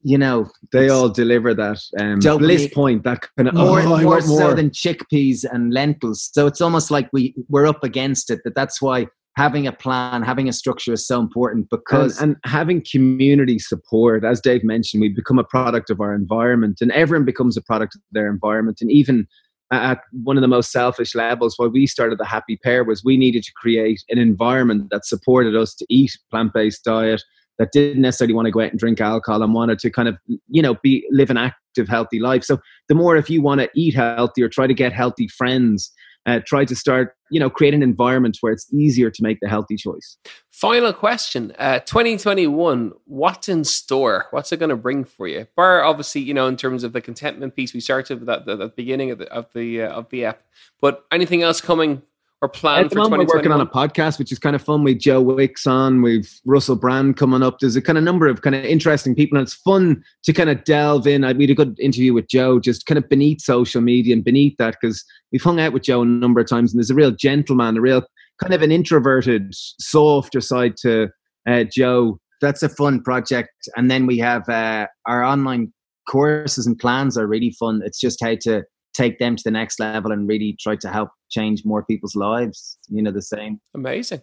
you 0.04 0.18
know 0.18 0.48
they 0.72 0.88
all 0.88 1.08
deliver 1.08 1.54
that 1.54 1.80
um, 1.98 2.18
bliss 2.38 2.68
point 2.68 3.02
that 3.04 3.26
kind 3.36 3.48
of 3.48 3.54
more, 3.54 3.80
oh, 3.80 4.00
more 4.02 4.20
so 4.20 4.28
more. 4.28 4.54
than 4.54 4.70
chickpeas 4.70 5.44
and 5.50 5.72
lentils. 5.72 6.30
So 6.32 6.46
it's 6.46 6.60
almost 6.60 6.90
like 6.90 7.08
we 7.12 7.34
we're 7.48 7.66
up 7.66 7.82
against 7.82 8.30
it 8.30 8.40
that 8.44 8.54
that's 8.54 8.80
why 8.80 9.06
having 9.36 9.66
a 9.66 9.72
plan 9.72 10.22
having 10.22 10.48
a 10.48 10.52
structure 10.52 10.92
is 10.92 11.04
so 11.04 11.18
important 11.18 11.68
because 11.70 12.20
and, 12.20 12.36
and 12.44 12.52
having 12.52 12.84
community 12.88 13.58
support 13.58 14.24
as 14.24 14.40
dave 14.40 14.62
mentioned 14.62 15.00
we 15.00 15.08
become 15.08 15.40
a 15.40 15.44
product 15.44 15.90
of 15.90 16.00
our 16.00 16.14
environment 16.14 16.78
and 16.80 16.92
everyone 16.92 17.24
becomes 17.24 17.56
a 17.56 17.62
product 17.62 17.96
of 17.96 18.00
their 18.12 18.30
environment. 18.30 18.78
And 18.80 18.92
even 18.92 19.26
at 19.72 20.00
one 20.22 20.36
of 20.36 20.42
the 20.42 20.48
most 20.48 20.70
selfish 20.70 21.14
levels, 21.14 21.54
why 21.56 21.66
we 21.66 21.86
started 21.86 22.18
the 22.18 22.24
Happy 22.24 22.58
Pear 22.62 22.84
was 22.84 23.04
we 23.04 23.16
needed 23.16 23.42
to 23.44 23.52
create 23.56 24.02
an 24.08 24.18
environment 24.18 24.88
that 24.90 25.06
supported 25.06 25.56
us 25.56 25.74
to 25.76 25.86
eat 25.88 26.16
plant 26.30 26.52
based 26.52 26.84
diet, 26.84 27.22
that 27.58 27.72
didn't 27.72 28.02
necessarily 28.02 28.34
want 28.34 28.46
to 28.46 28.52
go 28.52 28.60
out 28.60 28.70
and 28.70 28.78
drink 28.78 29.00
alcohol 29.00 29.42
and 29.42 29.54
wanted 29.54 29.78
to 29.80 29.90
kind 29.90 30.08
of 30.08 30.16
you 30.48 30.62
know 30.62 30.76
be 30.82 31.06
live 31.10 31.30
an 31.30 31.36
active 31.36 31.88
healthy 31.88 32.20
life. 32.20 32.44
So 32.44 32.58
the 32.88 32.94
more 32.94 33.16
if 33.16 33.30
you 33.30 33.42
want 33.42 33.60
to 33.60 33.70
eat 33.74 33.94
healthy 33.94 34.42
or 34.42 34.48
try 34.48 34.66
to 34.66 34.74
get 34.74 34.92
healthy 34.92 35.28
friends 35.28 35.92
uh, 36.26 36.40
try 36.46 36.64
to 36.64 36.74
start 36.74 37.14
you 37.30 37.38
know 37.38 37.50
create 37.50 37.74
an 37.74 37.82
environment 37.82 38.38
where 38.40 38.52
it's 38.52 38.72
easier 38.72 39.10
to 39.10 39.22
make 39.22 39.40
the 39.40 39.48
healthy 39.48 39.76
choice. 39.76 40.16
Final 40.50 40.92
question 40.92 41.52
uh, 41.58 41.80
2021 41.80 42.92
what's 43.04 43.48
in 43.48 43.64
store? 43.64 44.26
What's 44.30 44.52
it 44.52 44.58
going 44.58 44.70
to 44.70 44.76
bring 44.76 45.04
for 45.04 45.28
you? 45.28 45.46
Bar 45.56 45.84
obviously 45.84 46.22
you 46.22 46.34
know 46.34 46.46
in 46.46 46.56
terms 46.56 46.84
of 46.84 46.92
the 46.92 47.00
contentment 47.00 47.54
piece 47.54 47.74
we 47.74 47.80
started 47.80 48.20
with 48.20 48.28
at 48.28 48.46
the, 48.46 48.56
the 48.56 48.68
beginning 48.68 49.10
of 49.10 49.18
the 49.18 49.30
of 49.32 49.52
the 49.54 49.82
uh, 49.82 49.88
of 49.88 50.08
the 50.10 50.24
app 50.24 50.42
but 50.80 51.04
anything 51.12 51.42
else 51.42 51.60
coming 51.60 52.02
or 52.44 52.48
plan 52.48 52.88
for 52.90 53.08
We're 53.08 53.24
working 53.24 53.52
on 53.52 53.60
a 53.60 53.66
podcast, 53.66 54.18
which 54.18 54.30
is 54.30 54.38
kind 54.38 54.54
of 54.54 54.62
fun. 54.62 54.84
With 54.84 55.00
Joe 55.00 55.20
Wicks 55.20 55.66
on, 55.66 56.02
we've 56.02 56.30
Russell 56.44 56.76
Brand 56.76 57.16
coming 57.16 57.42
up. 57.42 57.58
There's 57.58 57.74
a 57.74 57.82
kind 57.82 57.96
of 57.96 58.04
number 58.04 58.28
of 58.28 58.42
kind 58.42 58.54
of 58.54 58.64
interesting 58.64 59.14
people, 59.14 59.38
and 59.38 59.46
it's 59.46 59.54
fun 59.54 60.04
to 60.24 60.32
kind 60.32 60.50
of 60.50 60.62
delve 60.64 61.06
in. 61.06 61.24
I 61.24 61.32
we 61.32 61.44
had 61.44 61.50
a 61.50 61.54
good 61.54 61.80
interview 61.80 62.12
with 62.12 62.28
Joe, 62.28 62.60
just 62.60 62.84
kind 62.84 62.98
of 62.98 63.08
beneath 63.08 63.40
social 63.40 63.80
media 63.80 64.14
and 64.14 64.22
beneath 64.22 64.56
that, 64.58 64.76
because 64.80 65.02
we've 65.32 65.42
hung 65.42 65.58
out 65.58 65.72
with 65.72 65.84
Joe 65.84 66.02
a 66.02 66.04
number 66.04 66.40
of 66.40 66.48
times, 66.48 66.72
and 66.72 66.78
there's 66.78 66.90
a 66.90 66.94
real 66.94 67.12
gentleman, 67.12 67.78
a 67.78 67.80
real 67.80 68.02
kind 68.42 68.52
of 68.52 68.60
an 68.62 68.70
introverted, 68.70 69.48
softer 69.52 70.40
side 70.40 70.76
to 70.82 71.08
uh, 71.48 71.64
Joe. 71.64 72.18
That's 72.42 72.62
a 72.62 72.68
fun 72.68 73.02
project, 73.02 73.54
and 73.74 73.90
then 73.90 74.06
we 74.06 74.18
have 74.18 74.46
uh, 74.50 74.86
our 75.06 75.24
online 75.24 75.72
courses 76.06 76.66
and 76.66 76.78
plans 76.78 77.16
are 77.16 77.26
really 77.26 77.56
fun. 77.58 77.80
It's 77.82 77.98
just 77.98 78.22
how 78.22 78.34
to 78.42 78.64
take 78.94 79.18
them 79.18 79.36
to 79.36 79.42
the 79.44 79.50
next 79.50 79.78
level 79.80 80.12
and 80.12 80.28
really 80.28 80.56
try 80.60 80.76
to 80.76 80.88
help 80.88 81.10
change 81.30 81.64
more 81.64 81.84
people's 81.84 82.14
lives. 82.14 82.78
You 82.88 83.02
know, 83.02 83.10
the 83.10 83.22
same. 83.22 83.60
Amazing. 83.74 84.22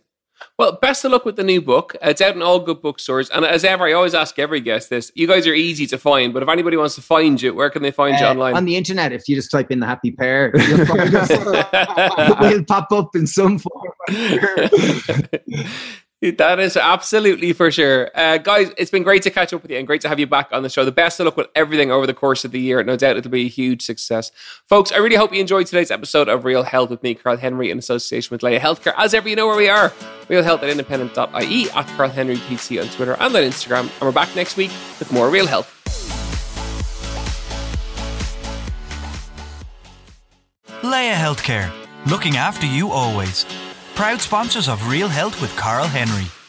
Well, 0.58 0.78
best 0.82 1.06
of 1.06 1.12
luck 1.12 1.26
with 1.26 1.36
the 1.36 1.44
new 1.44 1.62
book. 1.62 1.96
It's 2.02 2.22
out 2.22 2.36
in 2.36 2.42
all 2.42 2.60
good 2.60 2.82
bookstores. 2.82 3.30
And 3.30 3.46
as 3.46 3.64
ever, 3.64 3.86
I 3.88 3.94
always 3.94 4.14
ask 4.14 4.38
every 4.40 4.60
guest 4.60 4.90
this. 4.90 5.12
You 5.16 5.28
guys 5.28 5.48
are 5.48 5.54
easy 5.54 5.86
to 5.88 5.98
find, 5.98 6.34
but 6.34 6.44
if 6.44 6.50
anybody 6.50 6.78
wants 6.78 6.96
to 6.96 7.02
find 7.02 7.42
you, 7.42 7.54
where 7.54 7.70
can 7.70 7.84
they 7.84 7.92
find 7.92 8.16
uh, 8.16 8.20
you 8.20 8.26
online? 8.26 8.56
On 8.56 8.66
the 8.66 8.76
internet, 8.76 9.12
if 9.12 9.28
you 9.28 9.36
just 9.36 9.52
type 9.52 9.72
in 9.72 9.80
the 9.80 9.86
happy 9.86 10.12
pear, 10.12 10.52
we'll 12.42 12.66
pop 12.66 12.92
up 12.92 13.16
in 13.16 13.28
some 13.28 13.60
form. 13.60 13.94
That 16.22 16.60
is 16.60 16.78
absolutely 16.78 17.52
for 17.52 17.72
sure. 17.72 18.12
Uh, 18.14 18.38
guys, 18.38 18.72
it's 18.78 18.92
been 18.92 19.02
great 19.02 19.24
to 19.24 19.32
catch 19.32 19.54
up 19.54 19.64
with 19.64 19.72
you 19.72 19.78
and 19.80 19.88
great 19.88 20.02
to 20.02 20.08
have 20.08 20.20
you 20.20 20.28
back 20.28 20.50
on 20.52 20.62
the 20.62 20.70
show. 20.70 20.86
The 20.86 20.92
best 20.92 21.20
of 21.20 21.26
luck 21.26 21.36
with 21.36 21.48
everything 21.56 21.92
over 21.92 22.06
the 22.06 22.14
course 22.14 22.46
of 22.46 22.52
the 22.52 22.60
year. 22.60 22.84
No 22.84 22.96
doubt 22.96 23.18
it'll 23.18 23.32
be 23.32 23.46
a 23.46 23.50
huge 23.50 23.82
success. 23.82 24.32
Folks, 24.68 24.92
I 24.92 24.98
really 24.98 25.16
hope 25.16 25.34
you 25.34 25.42
enjoyed 25.42 25.66
today's 25.66 25.90
episode 25.90 26.30
of 26.30 26.46
Real 26.46 26.62
Health 26.62 26.92
with 26.92 27.02
me, 27.02 27.16
Karl 27.16 27.38
Henry, 27.38 27.72
in 27.72 27.80
association 27.80 28.32
with 28.32 28.44
Laya 28.44 28.60
Healthcare. 28.60 28.94
As 28.98 29.16
ever, 29.16 29.28
you 29.28 29.36
know 29.36 29.48
where 29.48 29.58
we 29.58 29.68
are. 29.68 29.92
Real 30.30 30.44
Health 30.44 30.62
at 30.62 30.70
independent.ie, 30.70 31.70
at 31.72 31.88
Karl 31.98 32.10
Henry 32.10 32.36
PC 32.38 32.80
on 32.80 32.88
Twitter 32.90 33.14
and 33.14 33.36
on 33.36 33.42
Instagram. 33.42 33.82
And 33.82 34.02
we're 34.02 34.12
back 34.12 34.36
next 34.36 34.58
week 34.58 34.70
with 35.00 35.12
more 35.12 35.32
Real 35.32 35.48
Health. 35.48 35.76
Laya 40.84 41.16
Healthcare, 41.16 41.72
looking 42.06 42.38
after 42.38 42.68
you 42.68 42.92
always 42.92 43.46
proud 43.96 44.22
sponsors 44.22 44.68
of 44.68 44.88
Real 44.88 45.08
Health 45.08 45.42
with 45.42 45.56
Karl 45.56 45.88
Henry. 45.88 46.41